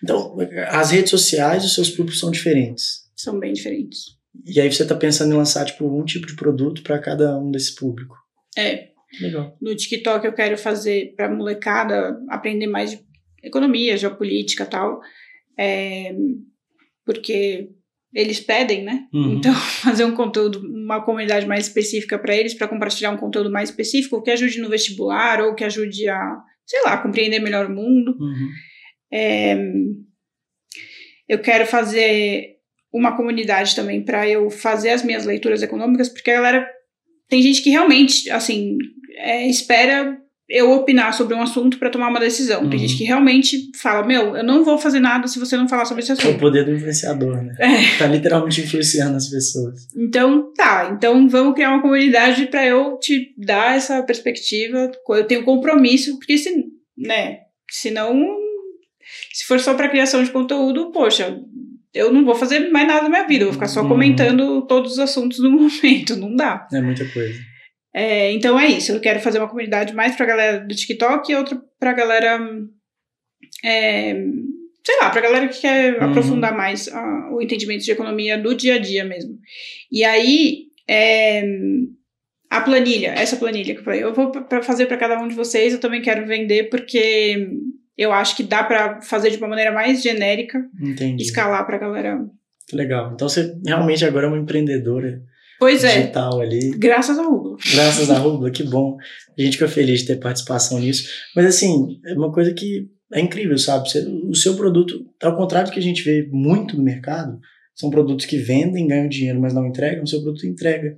[0.03, 3.09] Então, as redes sociais, os seus públicos são diferentes.
[3.15, 4.17] são bem diferentes.
[4.45, 7.51] E aí você tá pensando em lançar, tipo, um tipo de produto para cada um
[7.51, 8.15] desse público.
[8.57, 8.89] É,
[9.21, 9.57] Legal.
[9.61, 12.99] no TikTok eu quero fazer para molecada aprender mais de
[13.43, 14.99] economia, geopolítica e tal.
[15.57, 16.15] É,
[17.05, 17.71] porque
[18.13, 19.07] eles pedem, né?
[19.13, 19.33] Uhum.
[19.33, 23.69] Então, fazer um conteúdo, uma comunidade mais específica para eles, para compartilhar um conteúdo mais
[23.69, 28.15] específico que ajude no vestibular ou que ajude a, sei lá, compreender melhor o mundo.
[28.19, 28.49] Uhum.
[29.11, 29.57] É,
[31.27, 32.57] eu quero fazer
[32.91, 36.67] uma comunidade também para eu fazer as minhas leituras econômicas, porque a galera
[37.27, 38.77] tem gente que realmente, assim,
[39.17, 40.19] é, espera
[40.49, 42.61] eu opinar sobre um assunto para tomar uma decisão.
[42.67, 42.77] Tem Uhum.
[42.87, 46.01] gente que realmente fala: Meu, eu não vou fazer nada se você não falar sobre
[46.01, 46.39] esse É o assunto.
[46.39, 47.53] poder do influenciador, né?
[47.59, 47.97] É.
[47.97, 49.87] Tá literalmente influenciando as pessoas.
[49.95, 50.89] Então, tá.
[50.91, 54.91] Então, vamos criar uma comunidade para eu te dar essa perspectiva.
[55.09, 56.51] Eu tenho compromisso, porque se,
[56.97, 58.19] né, senão,
[59.33, 61.39] se for só para criação de conteúdo, poxa,
[61.93, 63.89] eu não vou fazer mais nada na minha vida, eu vou ficar só uhum.
[63.89, 66.67] comentando todos os assuntos do momento, não dá.
[66.73, 67.37] É muita coisa.
[67.93, 71.35] É, então é isso, eu quero fazer uma comunidade mais pra galera do TikTok e
[71.35, 72.39] outra pra galera.
[73.63, 74.13] É,
[74.85, 76.09] sei lá, pra galera que quer uhum.
[76.09, 79.37] aprofundar mais uh, o entendimento de economia do dia a dia mesmo.
[79.91, 81.43] E aí, é,
[82.49, 85.35] a planilha, essa planilha que eu falei, eu vou pra fazer para cada um de
[85.35, 87.49] vocês, eu também quero vender porque
[87.97, 91.21] eu acho que dá para fazer de uma maneira mais genérica, Entendi.
[91.21, 92.19] escalar pra galera.
[92.71, 93.11] Legal.
[93.13, 95.21] Então você realmente agora é uma empreendedora
[95.59, 96.01] pois é.
[96.01, 96.71] digital ali.
[96.71, 97.57] Graças a Rubla.
[97.73, 98.97] Graças a Rubla, que bom.
[99.37, 101.09] A gente fica feliz de ter participação nisso.
[101.35, 103.89] Mas assim, é uma coisa que é incrível, sabe?
[104.27, 107.39] o seu produto, ao contrário do que a gente vê muito no mercado,
[107.75, 110.97] são produtos que vendem, ganham dinheiro, mas não entregam, o seu produto entrega.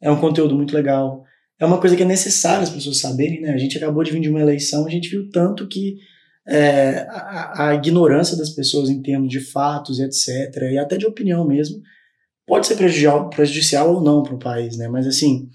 [0.00, 1.24] É um conteúdo muito legal.
[1.58, 3.52] É uma coisa que é necessária as pessoas saberem, né?
[3.52, 5.96] A gente acabou de vir de uma eleição, a gente viu tanto que
[6.46, 11.46] é, a, a, ignorância das pessoas em termos de fatos etc., e até de opinião
[11.46, 11.82] mesmo,
[12.48, 14.88] pode ser prejudicial, prejudicial ou não para o país, né?
[14.88, 15.48] Mas assim,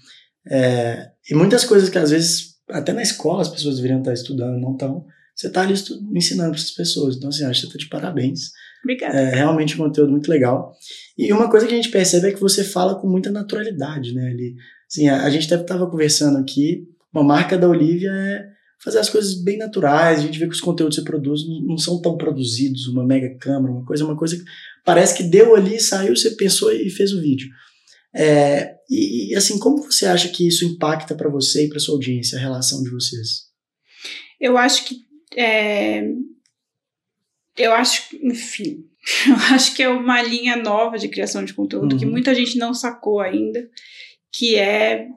[0.48, 4.60] é, e muitas coisas que às vezes, até na escola as pessoas deveriam estar estudando,
[4.60, 5.74] não estão, você está ali
[6.14, 7.16] ensinando para as pessoas.
[7.16, 8.52] Então, assim, acho que você está de parabéns.
[8.84, 9.18] Obrigada.
[9.18, 10.72] É realmente um conteúdo muito legal.
[11.18, 14.28] E uma coisa que a gente percebe é que você fala com muita naturalidade, né?
[14.28, 14.54] Ali,
[14.88, 18.53] assim, a, a gente até estava conversando aqui, uma marca da Olivia é
[18.84, 21.60] fazer as coisas bem naturais, a gente vê que os conteúdos que você produz não,
[21.62, 24.44] não são tão produzidos, uma mega câmera, uma coisa, uma coisa que
[24.84, 27.48] parece que deu ali, saiu, você pensou e fez o vídeo.
[28.14, 31.94] É, e, e, assim, como você acha que isso impacta para você e para sua
[31.94, 33.44] audiência, a relação de vocês?
[34.38, 34.96] Eu acho que
[35.34, 36.02] é,
[37.56, 38.84] eu acho, enfim,
[39.26, 41.98] eu acho que é uma linha nova de criação de conteúdo uhum.
[41.98, 43.66] que muita gente não sacou ainda,
[44.30, 45.08] que é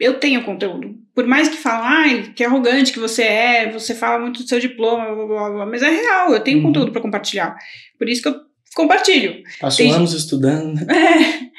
[0.00, 1.01] eu tenho conteúdo.
[1.14, 4.58] Por mais que falem, ah, que arrogante que você é, você fala muito do seu
[4.58, 6.64] diploma, blá, blá, blá, mas é real, eu tenho uhum.
[6.64, 7.54] conteúdo para compartilhar.
[7.98, 8.36] Por isso que eu
[8.74, 9.42] compartilho.
[9.60, 9.94] Passou Tem...
[9.94, 10.80] anos estudando.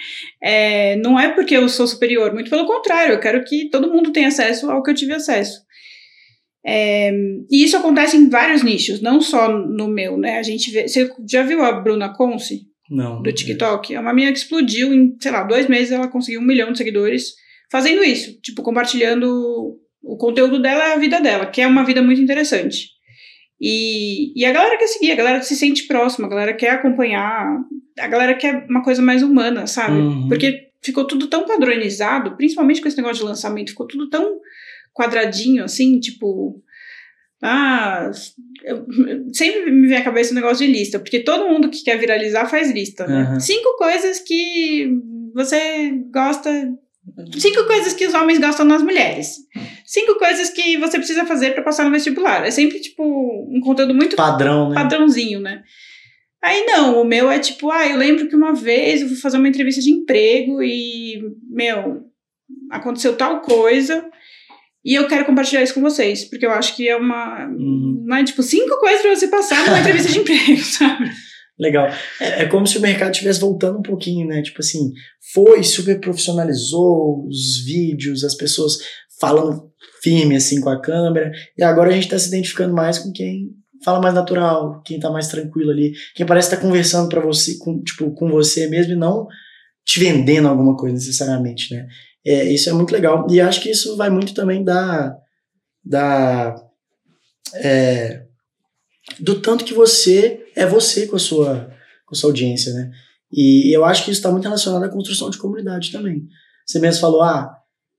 [0.46, 3.90] É, é, não é porque eu sou superior, muito pelo contrário, eu quero que todo
[3.90, 5.62] mundo tenha acesso ao que eu tive acesso.
[6.66, 7.12] É,
[7.50, 10.40] e isso acontece em vários nichos, não só no meu, né?
[10.40, 10.88] A gente vê.
[10.88, 12.68] Você já viu a Bruna Conce?
[12.90, 13.22] Não.
[13.22, 13.96] Do TikTok?
[13.96, 16.78] É uma menina que explodiu em, sei lá, dois meses ela conseguiu um milhão de
[16.78, 17.36] seguidores
[17.74, 22.22] fazendo isso, tipo, compartilhando o conteúdo dela, a vida dela, que é uma vida muito
[22.22, 22.90] interessante.
[23.60, 27.58] E, e a galera quer seguir, a galera se sente próxima, a galera quer acompanhar,
[27.98, 29.98] a galera quer uma coisa mais humana, sabe?
[29.98, 30.28] Uhum.
[30.28, 34.40] Porque ficou tudo tão padronizado, principalmente com esse negócio de lançamento, ficou tudo tão
[34.94, 36.62] quadradinho, assim, tipo.
[37.42, 38.12] Ah,
[38.64, 38.86] eu,
[39.34, 41.98] sempre me vem à cabeça o um negócio de lista, porque todo mundo que quer
[41.98, 43.32] viralizar faz lista, né?
[43.32, 43.40] Uhum.
[43.40, 44.92] Cinco coisas que
[45.34, 46.52] você gosta.
[47.38, 49.38] Cinco coisas que os homens gostam nas mulheres.
[49.86, 52.46] Cinco coisas que você precisa fazer para passar no vestibular.
[52.46, 54.76] É sempre, tipo, um conteúdo muito padrão, né?
[54.76, 55.64] padrãozinho, né?
[56.42, 59.38] Aí não, o meu é tipo, ah, eu lembro que uma vez eu fui fazer
[59.38, 62.04] uma entrevista de emprego e, meu,
[62.70, 64.06] aconteceu tal coisa
[64.84, 67.48] e eu quero compartilhar isso com vocês, porque eu acho que é uma.
[67.48, 68.04] Uhum.
[68.06, 71.10] Não é tipo cinco coisas para você passar numa entrevista de emprego, sabe?
[71.58, 71.88] Legal.
[72.20, 74.42] É, é, como se o mercado estivesse voltando um pouquinho, né?
[74.42, 74.92] Tipo assim,
[75.34, 78.80] foi, super profissionalizou os vídeos, as pessoas
[79.20, 83.12] falando firme assim com a câmera, e agora a gente está se identificando mais com
[83.12, 83.52] quem
[83.84, 87.58] fala mais natural, quem tá mais tranquilo ali, quem parece estar tá conversando para você,
[87.58, 89.28] com, tipo, com você mesmo e não
[89.86, 91.88] te vendendo alguma coisa necessariamente, né?
[92.26, 93.28] É, isso é muito legal.
[93.30, 95.16] E acho que isso vai muito também da.
[95.84, 96.56] da
[97.56, 98.24] é,
[99.20, 101.70] do tanto que você é você com a sua,
[102.06, 102.92] com a sua audiência, né?
[103.32, 106.28] E eu acho que isso está muito relacionado à construção de comunidade também.
[106.66, 107.52] Você mesmo falou, ah,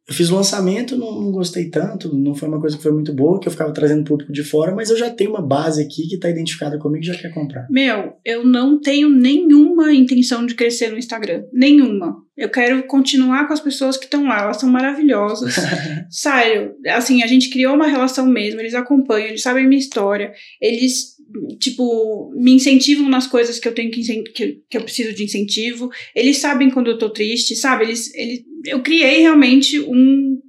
[0.06, 3.12] eu fiz o lançamento, não, não, gostei tanto, não foi uma coisa que foi muito
[3.12, 6.06] boa, que eu ficava trazendo público de fora, mas eu já tenho uma base aqui
[6.06, 7.66] que está identificada comigo e já quer comprar.
[7.70, 11.44] Meu, eu não tenho nenhuma intenção de crescer no Instagram.
[11.52, 12.16] Nenhuma.
[12.36, 15.54] Eu quero continuar com as pessoas que estão lá, elas são maravilhosas.
[16.10, 21.13] Sério, assim, a gente criou uma relação mesmo, eles acompanham, eles sabem minha história, eles
[21.58, 25.90] tipo, me incentivam nas coisas que eu tenho que, que, que eu preciso de incentivo.
[26.14, 27.84] Eles sabem quando eu tô triste, sabe?
[27.84, 30.40] Eles, eles, eu criei realmente um,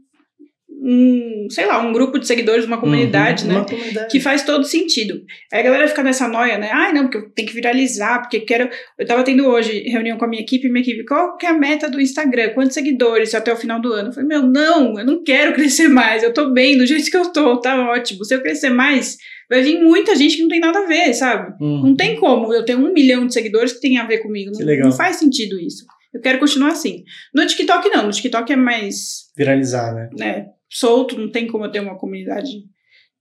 [0.88, 3.56] um, sei lá, um grupo de seguidores, uma comunidade, uhum, né?
[3.56, 4.12] Uma comunidade.
[4.12, 5.22] Que faz todo sentido.
[5.52, 6.70] Aí a galera fica nessa noia, né?
[6.72, 8.70] Ai, não, porque eu tenho que viralizar, porque quero.
[8.98, 11.58] Eu tava tendo hoje reunião com a minha equipe, minha equipe, qual que é a
[11.58, 12.50] meta do Instagram?
[12.50, 14.10] Quantos seguidores até o final do ano?
[14.10, 17.18] Eu falei, meu, não, eu não quero crescer mais, eu tô bem do jeito que
[17.18, 18.24] eu tô, tá ótimo.
[18.24, 19.18] Se eu crescer mais
[19.50, 21.56] vai vir muita gente que não tem nada a ver, sabe?
[21.64, 21.90] Uhum.
[21.90, 24.52] Não tem como eu ter um milhão de seguidores que tem a ver comigo.
[24.58, 25.86] Não, não, faz sentido isso.
[26.14, 27.04] Eu quero continuar assim.
[27.34, 28.06] No TikTok, não.
[28.06, 29.32] No TikTok é mais.
[29.36, 30.10] Viralizar, né?
[30.18, 30.46] né?
[30.70, 32.50] Solto, não tem como eu ter uma comunidade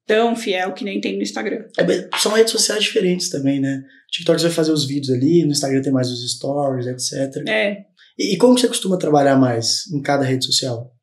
[0.06, 1.64] tão fiel que nem tem no Instagram.
[1.78, 3.82] É, são redes sociais diferentes também, né?
[4.10, 7.42] TikTok você vai fazer os vídeos ali, no Instagram tem mais os stories, etc.
[7.48, 7.84] É.
[8.18, 10.93] E, e como você costuma trabalhar mais em cada rede social?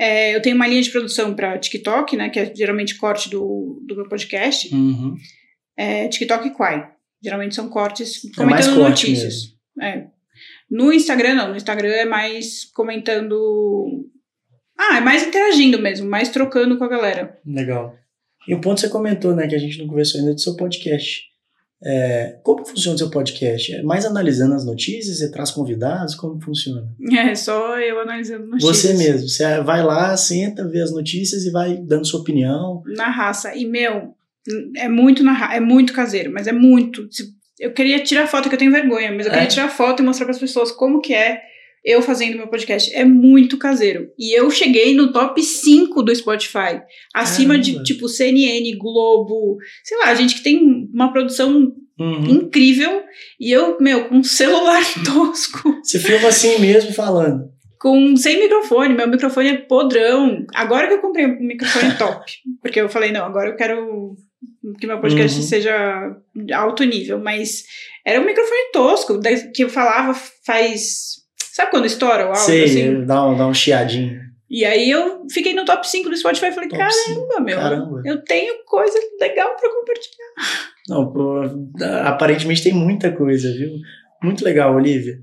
[0.00, 2.30] É, eu tenho uma linha de produção para TikTok, né?
[2.30, 4.74] Que é geralmente corte do, do meu podcast.
[4.74, 5.14] Uhum.
[5.76, 6.90] É, TikTok e Quai.
[7.22, 9.54] Geralmente são cortes É comentando corte notícias.
[9.78, 10.06] É.
[10.70, 11.48] No Instagram, não.
[11.50, 14.08] No Instagram é mais comentando.
[14.78, 17.38] Ah, é mais interagindo mesmo, mais trocando com a galera.
[17.44, 17.94] Legal.
[18.48, 20.56] E um ponto que você comentou, né, que a gente não conversou ainda do seu
[20.56, 21.24] podcast.
[21.82, 23.74] É, como funciona o seu podcast?
[23.74, 25.18] É mais analisando as notícias?
[25.18, 26.14] Você traz convidados?
[26.14, 26.86] Como funciona?
[27.12, 28.76] É só eu analisando notícias.
[28.76, 29.28] Você mesmo.
[29.28, 32.82] Você vai lá, senta, vê as notícias e vai dando sua opinião.
[32.86, 33.54] Na raça.
[33.56, 34.14] E, meu,
[34.76, 37.08] é muito na é muito caseiro, mas é muito.
[37.58, 39.34] Eu queria tirar foto, que eu tenho vergonha, mas eu É?
[39.36, 41.42] queria tirar foto e mostrar para as pessoas como que é
[41.84, 42.94] eu fazendo meu podcast.
[42.94, 44.08] É muito caseiro.
[44.18, 46.80] E eu cheguei no top 5 do Spotify.
[47.14, 47.84] Acima de, Caramba.
[47.84, 52.24] tipo, CNN, Globo, sei lá, gente que tem uma produção Uhum.
[52.30, 53.02] incrível.
[53.38, 57.44] E eu, meu, com um celular tosco, Você filma assim mesmo falando.
[57.78, 58.94] com sem microfone.
[58.94, 60.44] Meu microfone é podrão.
[60.54, 62.24] Agora que eu comprei um microfone top.
[62.62, 64.14] Porque eu falei, não, agora eu quero
[64.78, 65.46] que meu podcast Uhum.
[65.46, 66.16] seja
[66.54, 67.18] alto nível.
[67.18, 67.64] Mas
[68.04, 69.20] era um microfone tosco,
[69.54, 70.14] que eu falava
[70.46, 71.19] faz.
[71.60, 72.42] Sabe quando estoura o áudio?
[72.42, 73.04] Sei, assim?
[73.04, 74.18] dá, um, dá um chiadinho.
[74.48, 77.42] E aí eu fiquei no top 5 do Spotify e falei, Top caramba, cinco.
[77.42, 77.58] meu.
[77.58, 78.02] Caramba.
[78.04, 80.70] Eu tenho coisa legal pra compartilhar.
[80.88, 81.42] Não, pô,
[82.04, 83.72] aparentemente tem muita coisa, viu?
[84.22, 85.20] Muito legal, Olivia.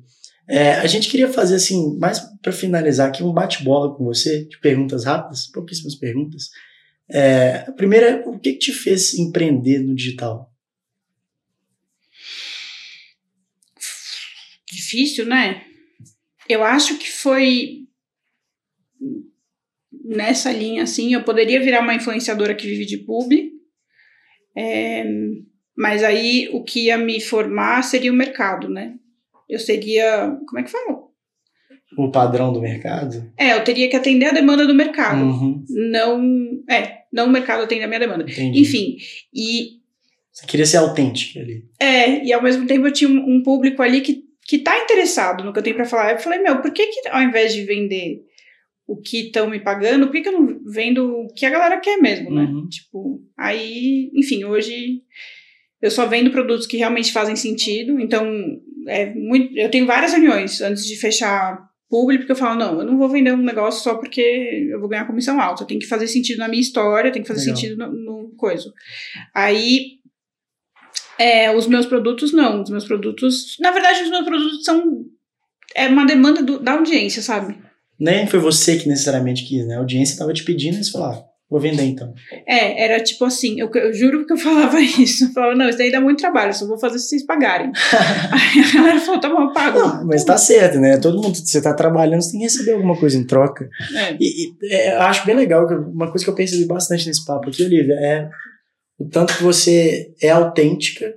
[0.48, 4.60] É, a gente queria fazer assim, mais para finalizar aqui, um bate-bola com você, de
[4.60, 6.50] perguntas rápidas, pouquíssimas perguntas.
[7.12, 10.54] É, a primeira, é, o que, que te fez empreender no digital?
[14.72, 15.67] Difícil, né?
[16.50, 17.84] Eu acho que foi
[20.04, 23.52] nessa linha, assim, eu poderia virar uma influenciadora que vive de publi,
[24.56, 25.04] é,
[25.76, 28.96] mas aí o que ia me formar seria o mercado, né?
[29.50, 31.06] Eu seria, como é que fala?
[31.98, 33.32] O padrão do mercado?
[33.38, 37.64] É, eu teria que atender a demanda do mercado, Uhum, não, é, não o mercado
[37.64, 38.24] atender a minha demanda.
[38.24, 38.60] entendi.
[38.62, 38.98] Enfim,
[39.34, 39.78] e
[40.32, 41.66] Você queria ser autêntica ali.
[41.80, 45.44] É, e ao mesmo tempo eu tinha um, um público ali que, que tá interessado
[45.44, 46.14] no que eu tenho pra falar.
[46.14, 48.22] Eu falei, meu, por que, que ao invés de vender
[48.88, 51.82] o que estão me pagando, por que, que eu não vendo o que a galera
[51.82, 52.44] quer mesmo, né?
[52.44, 52.70] Uhum.
[52.70, 55.02] Tipo, aí, enfim, hoje
[55.82, 58.00] eu só vendo produtos que realmente fazem sentido.
[58.00, 58.26] Então,
[58.88, 62.86] é muito, eu tenho várias reuniões antes de fechar público, porque eu falo, não, eu
[62.86, 64.22] não vou vender um negócio só porque
[64.72, 65.66] eu vou ganhar comissão alta.
[65.66, 67.56] Tem que fazer sentido na minha história, tem que fazer Legal.
[67.58, 68.72] sentido no, no coisa.
[69.36, 69.97] Aí,
[71.20, 72.62] é, os meus produtos não.
[72.64, 75.06] Os meus produtos, na verdade, os meus produtos são
[75.76, 77.58] é uma demanda do- da audiência, sabe?
[78.00, 79.76] Nem foi você que necessariamente quis, né?
[79.76, 82.14] A audiência estava te pedindo e você falou, ah, vou vender então.
[82.48, 85.26] É, era tipo assim, eu, eu juro que eu falava isso.
[85.26, 87.72] Eu falava, não, isso daí dá muito trabalho, só vou fazer se vocês pagarem.
[88.32, 89.80] Aí a galera falou, tá bom, eu pago.
[89.80, 90.98] Não, mas tá certo, né?
[90.98, 93.68] Todo mundo, você tá trabalhando, você tem que receber alguma coisa em troca.
[93.96, 94.16] É.
[94.20, 97.64] E, e, é, acho bem legal, uma coisa que eu percebi bastante nesse papo aqui,
[97.64, 98.30] Olivia, é
[98.98, 101.14] o tanto que você é autêntica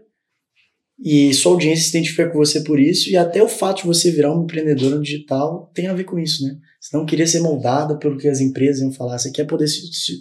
[1.02, 4.10] e sua audiência se identifica com você por isso, e até o fato de você
[4.10, 6.56] virar uma empreendedora no digital tem a ver com isso, né?
[6.78, 9.80] Você não queria ser moldada pelo que as empresas iam falar, você quer poder se,
[9.92, 10.18] se,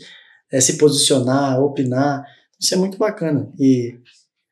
[0.51, 2.24] é, se posicionar, opinar,
[2.60, 3.51] isso é muito bacana.
[3.60, 3.93] E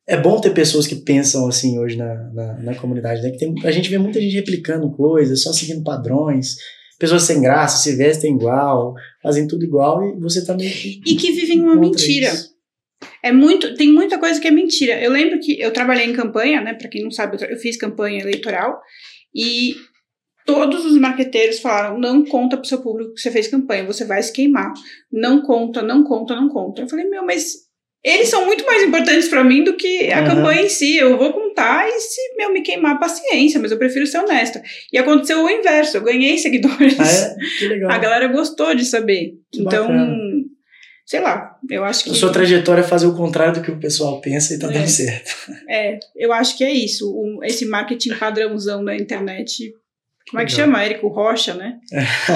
[0.06, 3.32] é bom ter pessoas que pensam assim hoje na, na, na comunidade, né?
[3.32, 6.58] Que tem, a gente vê muita gente replicando coisas, só seguindo padrões,
[7.00, 8.94] pessoas sem graça, se vestem igual,
[9.24, 11.02] fazem tudo igual e você tá meio que.
[11.06, 12.34] E que vivem uma mentira.
[12.34, 12.57] isso.
[13.24, 15.02] É muito, tem muita coisa que é mentira.
[15.02, 16.74] Eu lembro que eu trabalhei em campanha, né?
[16.74, 18.80] Pra quem não sabe, eu, fiz campanha eleitoral
[19.34, 19.76] e
[20.46, 24.22] todos os marqueteiros falaram: não conta pro seu público que você fez campanha, você vai
[24.22, 24.72] se queimar.
[25.12, 26.82] Não conta, não conta, não conta.
[26.82, 27.68] Eu falei, meu, mas
[28.04, 30.36] eles são muito mais importantes pra mim do que a Aham.
[30.36, 30.96] campanha em si.
[30.96, 34.62] Eu vou contar e se meu me queimar, paciência, mas eu prefiro ser honesta.
[34.94, 37.00] E aconteceu o inverso, eu ganhei seguidores.
[37.00, 37.36] Ah, é?
[37.60, 37.92] Que legal.
[37.92, 39.34] A galera gostou de saber.
[39.52, 40.16] Que então, bacana.
[41.08, 42.10] Sei lá, eu acho que.
[42.12, 44.74] A sua trajetória é fazer o contrário do que o pessoal pensa e tá É.
[44.74, 45.32] dando certo.
[45.68, 47.10] É, eu acho que é isso.
[47.10, 49.74] o- esse marketing padrãozão da internet.
[50.30, 50.66] Como é que Legal.
[50.68, 50.84] chama?
[50.84, 51.80] Érico Rocha, né?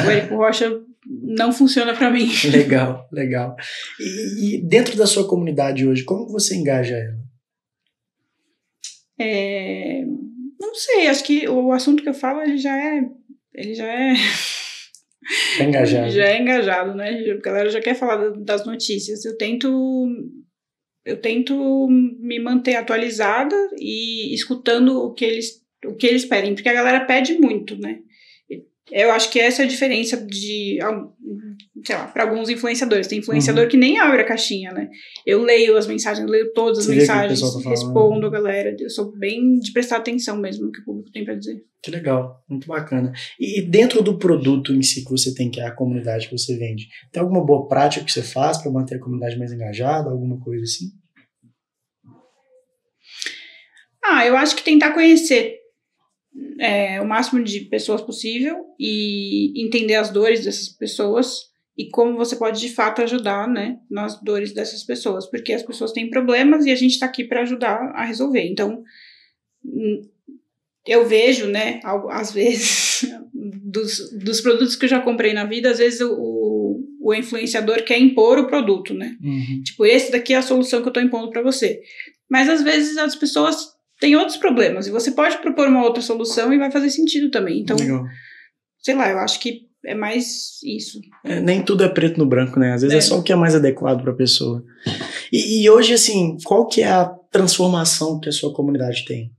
[0.06, 0.72] o Érico Rocha
[1.06, 2.30] não funciona pra mim.
[2.50, 3.56] legal, legal.
[4.00, 7.20] E, e dentro da sua comunidade hoje, como você engaja ela?
[9.20, 10.04] É,
[10.60, 13.02] não sei, acho que o assunto que eu falo ele já é.
[13.54, 14.14] Ele já é.
[15.58, 16.10] Tá engajado?
[16.12, 17.10] Já é engajado, né?
[17.32, 19.24] A galera já quer falar da- das notícias.
[19.26, 20.08] Eu tento.
[21.06, 26.70] Eu tento me manter atualizada e escutando o que eles, o que eles pedem, porque
[26.70, 28.00] a galera pede muito, né?
[28.92, 30.78] Eu acho que essa é a diferença de,
[31.84, 33.08] sei lá, para alguns influenciadores.
[33.08, 33.70] Tem influenciador uhum.
[33.70, 34.90] que nem abre a caixinha, né?
[35.26, 38.76] Eu leio as mensagens, leio todas as mensagens, tá respondo a galera.
[38.80, 41.62] Eu sou bem de prestar atenção mesmo no que o público tem para dizer.
[41.84, 43.12] Que legal, muito bacana.
[43.40, 46.56] E dentro do produto em si que você tem, que é a comunidade que você
[46.58, 50.40] vende, tem alguma boa prática que você faz para manter a comunidade mais engajada, alguma
[50.40, 50.86] coisa assim?
[54.04, 55.62] Ah, eu acho que tentar conhecer
[56.60, 62.36] é, o máximo de pessoas possível e entender as dores dessas pessoas e como você
[62.36, 66.72] pode de fato ajudar, né, nas dores dessas pessoas, porque as pessoas têm problemas e
[66.72, 68.44] a gente está aqui para ajudar a resolver.
[68.44, 68.84] Então,
[69.64, 70.02] hum,
[70.86, 75.78] eu vejo, né, às vezes, dos, dos produtos que eu já comprei na vida, às
[75.78, 79.18] vezes o, o influenciador quer impor o produto, né?
[79.24, 79.64] Uhum.
[79.64, 81.82] Tipo, esse daqui é a solução que eu estou impondo para você.
[82.30, 86.54] Mas às vezes as pessoas têm outros problemas e você pode propor uma outra solução
[86.54, 87.60] e vai fazer sentido também.
[87.60, 88.04] Então, Legal.
[88.80, 91.00] sei lá, eu acho que é mais isso.
[91.24, 92.74] É, nem tudo é preto no branco, né?
[92.74, 94.64] Às vezes é, é só o que é mais adequado para a pessoa.
[95.32, 99.32] E, e, hoje, assim, qual que é a transformação que a sua comunidade tem?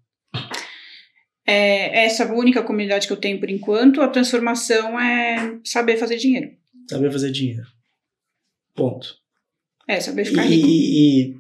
[1.46, 6.50] É, essa única comunidade que eu tenho por enquanto, a transformação é saber fazer dinheiro.
[6.88, 7.66] Saber fazer dinheiro.
[8.74, 9.16] Ponto.
[9.88, 10.68] É, saber ficar e, rico.
[10.68, 11.36] E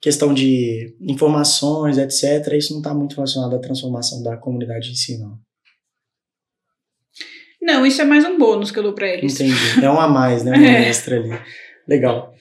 [0.00, 5.18] questão de informações, etc., isso não está muito relacionado à transformação da comunidade em si,
[5.18, 5.38] não.
[7.60, 9.34] Não, isso é mais um bônus que eu dou para eles.
[9.34, 9.84] Entendi.
[9.84, 10.56] É um a mais, né?
[10.58, 10.88] Um é.
[10.88, 11.30] extra ali.
[11.86, 12.34] Legal.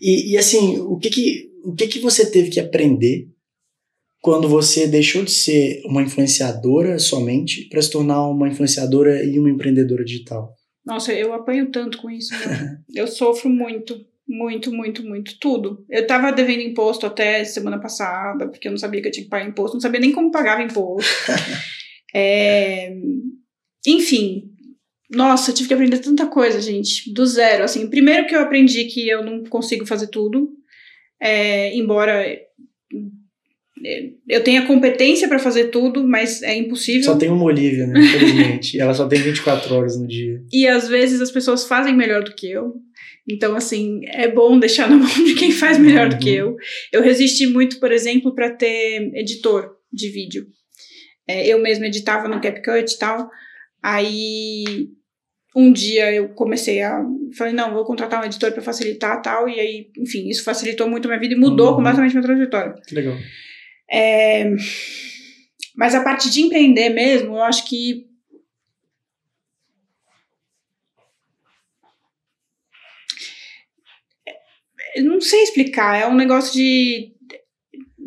[0.00, 3.28] E, e assim, o que que, o que que você teve que aprender
[4.20, 9.50] quando você deixou de ser uma influenciadora somente para se tornar uma influenciadora e uma
[9.50, 10.54] empreendedora digital?
[10.84, 12.32] Nossa, eu apanho tanto com isso.
[12.32, 12.78] Né?
[12.94, 13.98] eu sofro muito,
[14.28, 15.38] muito, muito, muito.
[15.38, 15.84] Tudo.
[15.88, 19.30] Eu tava devendo imposto até semana passada, porque eu não sabia que eu tinha que
[19.30, 21.10] pagar imposto, não sabia nem como pagava imposto.
[22.14, 22.94] é...
[23.86, 24.49] Enfim,
[25.10, 27.64] nossa, eu tive que aprender tanta coisa, gente, do zero.
[27.64, 30.50] Assim, primeiro que eu aprendi que eu não consigo fazer tudo,
[31.20, 32.24] é, embora
[33.84, 37.02] é, eu tenha competência para fazer tudo, mas é impossível.
[37.02, 37.98] Só tem uma Olivia, né?
[38.00, 38.78] Infelizmente.
[38.78, 40.42] ela só tem 24 horas no dia.
[40.52, 42.74] E às vezes as pessoas fazem melhor do que eu.
[43.28, 46.10] Então, assim, é bom deixar na mão de quem faz melhor uhum.
[46.10, 46.56] do que eu.
[46.92, 50.46] Eu resisti muito, por exemplo, para ter editor de vídeo.
[51.26, 53.28] É, eu mesma editava no CapCut e tal.
[53.82, 54.88] Aí
[55.54, 57.04] um dia eu comecei a.
[57.36, 59.48] Falei, não, vou contratar um editor para facilitar tal.
[59.48, 61.76] E aí, enfim, isso facilitou muito a minha vida e mudou uhum.
[61.76, 62.74] completamente minha trajetória.
[62.86, 63.16] Que legal.
[63.90, 64.54] É,
[65.76, 68.08] mas a parte de empreender mesmo, eu acho que.
[74.94, 77.12] Eu não sei explicar, é um negócio de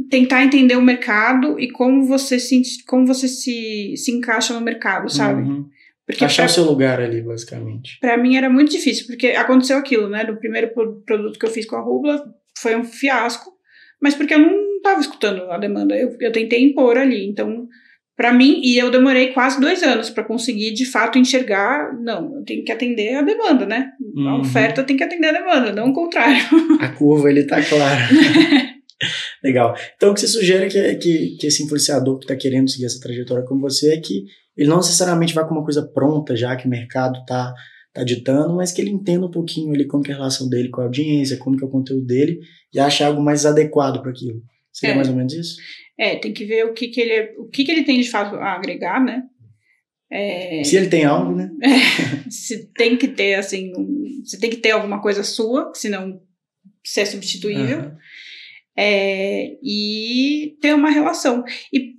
[0.09, 5.09] tentar entender o mercado e como você se, como você se, se encaixa no mercado,
[5.09, 5.41] sabe?
[5.41, 5.69] Uhum.
[6.05, 7.97] Porque Achar pra, o seu lugar ali, basicamente.
[7.99, 10.25] Para mim era muito difícil, porque aconteceu aquilo, né?
[10.25, 10.71] Do primeiro
[11.05, 12.23] produto que eu fiz com a Rubla,
[12.57, 13.51] foi um fiasco,
[14.01, 15.95] mas porque eu não estava escutando a demanda.
[15.95, 17.25] Eu, eu tentei impor ali.
[17.25, 17.67] Então,
[18.17, 21.97] para mim, e eu demorei quase dois anos para conseguir de fato enxergar.
[21.99, 23.91] Não, eu tenho que atender a demanda, né?
[23.99, 24.27] Uhum.
[24.27, 26.41] A oferta tem que atender a demanda, não o contrário.
[26.81, 28.01] A curva ele tá clara.
[29.43, 29.75] Legal.
[29.95, 32.85] Então, o que você sugere é que, que, que esse influenciador que está querendo seguir
[32.85, 34.25] essa trajetória como você é que
[34.55, 37.53] ele não necessariamente vai com uma coisa pronta já que o mercado está
[37.93, 40.69] tá ditando, mas que ele entenda um pouquinho ali como que é a relação dele
[40.69, 42.39] com a audiência, como que é o conteúdo dele
[42.73, 44.41] e ache algo mais adequado para aquilo.
[44.71, 44.95] Seria é.
[44.95, 45.57] mais ou menos isso?
[45.97, 48.35] É, tem que ver o que, que ele o que, que ele tem de fato
[48.35, 49.23] a agregar, né?
[50.11, 51.51] É, se ele tem algo, né?
[51.61, 56.21] É, se tem que ter assim, um, você tem que ter alguma coisa sua, senão
[56.83, 57.79] você é substituível.
[57.79, 57.95] Uhum.
[58.75, 61.43] É, e ter uma relação.
[61.71, 61.93] E,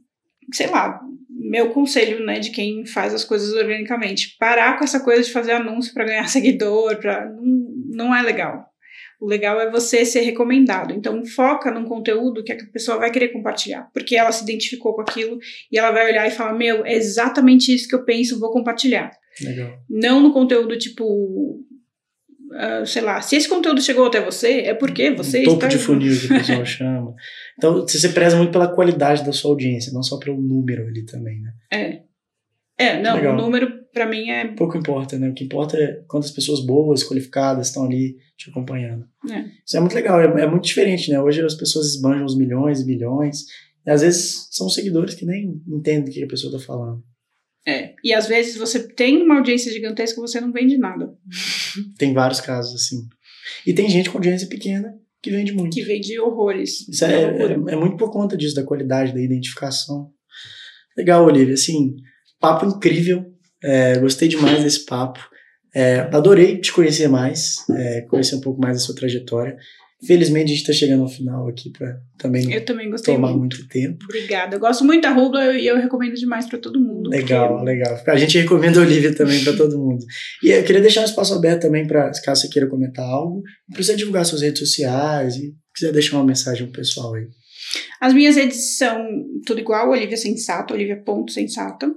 [0.52, 5.22] sei lá, meu conselho, né, de quem faz as coisas organicamente, parar com essa coisa
[5.22, 8.66] de fazer anúncio para ganhar seguidor, para não, não é legal.
[9.20, 10.92] O legal é você ser recomendado.
[10.92, 15.02] Então, foca num conteúdo que a pessoa vai querer compartilhar, porque ela se identificou com
[15.02, 15.38] aquilo
[15.70, 19.10] e ela vai olhar e falar: Meu, é exatamente isso que eu penso, vou compartilhar.
[19.40, 19.78] Legal.
[19.88, 21.64] Não no conteúdo tipo
[22.54, 25.66] Uh, sei lá, se esse conteúdo chegou até você, é porque você um topo está...
[25.66, 27.14] de funil que o pessoal chama.
[27.58, 31.40] Então, você preza muito pela qualidade da sua audiência, não só pelo número ali também,
[31.40, 31.52] né?
[31.72, 32.02] É.
[32.76, 33.34] É, não, Legal.
[33.34, 34.46] o número para mim é...
[34.48, 35.28] Pouco importa, né?
[35.28, 39.04] O que importa é quantas pessoas boas, qualificadas estão ali te acompanhando.
[39.30, 39.44] É.
[39.64, 41.20] Isso é muito legal, é, é muito diferente, né?
[41.20, 43.44] Hoje as pessoas esbanjam os milhões e milhões,
[43.86, 47.02] e às vezes são seguidores que nem entendem o que a pessoa está falando.
[47.66, 51.14] É, e às vezes você tem uma audiência gigantesca e você não vende nada.
[51.96, 53.08] Tem vários casos assim.
[53.66, 55.74] E tem gente com audiência pequena que vende muito.
[55.74, 56.86] Que vende horrores.
[56.88, 60.10] Isso é, é, é, muito por conta disso, da qualidade, da identificação.
[60.96, 61.54] Legal, Olivia.
[61.54, 61.96] Assim,
[62.38, 63.24] papo incrível.
[63.62, 65.18] É, gostei demais desse papo.
[65.74, 69.56] É, adorei te conhecer mais, é, conhecer um pouco mais da sua trajetória.
[70.06, 73.56] Felizmente a gente está chegando ao final aqui para também eu também gostei tomar muito.
[73.56, 74.04] muito tempo.
[74.04, 74.56] Obrigada.
[74.56, 77.10] Eu gosto muito da Rubla e eu recomendo demais para todo mundo.
[77.10, 77.64] Legal, porque...
[77.64, 78.00] legal.
[78.06, 80.04] A gente recomenda a Olivia também para todo mundo.
[80.42, 83.42] E eu queria deixar um espaço aberto também para, caso você queira comentar algo,
[83.72, 87.26] para você divulgar suas redes sociais e quiser deixar uma mensagem pro pessoal aí.
[88.00, 89.06] As minhas redes são
[89.46, 91.90] tudo igual, Olivia Sensato, olivia.sensata.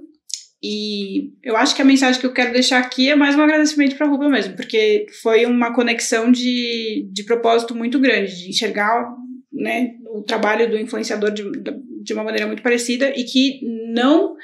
[0.62, 3.96] E eu acho que a mensagem que eu quero deixar aqui é mais um agradecimento
[3.96, 9.08] para a Rubla mesmo, porque foi uma conexão de, de propósito muito grande, de enxergar
[9.52, 11.44] né, o trabalho do influenciador de,
[12.02, 13.60] de uma maneira muito parecida e que
[13.92, 14.34] não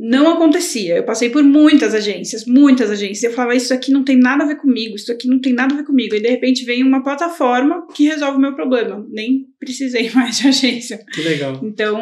[0.00, 0.96] não acontecia.
[0.96, 3.22] Eu passei por muitas agências, muitas agências.
[3.22, 5.74] Eu falava, isso aqui não tem nada a ver comigo, isso aqui não tem nada
[5.74, 6.14] a ver comigo.
[6.14, 9.06] E de repente vem uma plataforma que resolve o meu problema.
[9.10, 11.04] Nem precisei mais de agência.
[11.12, 11.60] Que legal.
[11.62, 12.00] Então,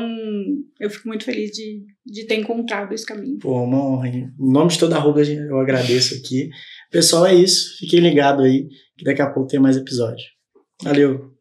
[0.78, 3.38] eu fico muito feliz de, de ter encontrado esse caminho.
[3.38, 4.08] Pô, uma honra.
[4.08, 6.50] Em nome de toda a Rubla, eu agradeço aqui.
[6.92, 7.78] Pessoal, é isso.
[7.78, 10.24] Fiquem ligados aí, que daqui a pouco tem mais episódio.
[10.84, 11.37] Valeu!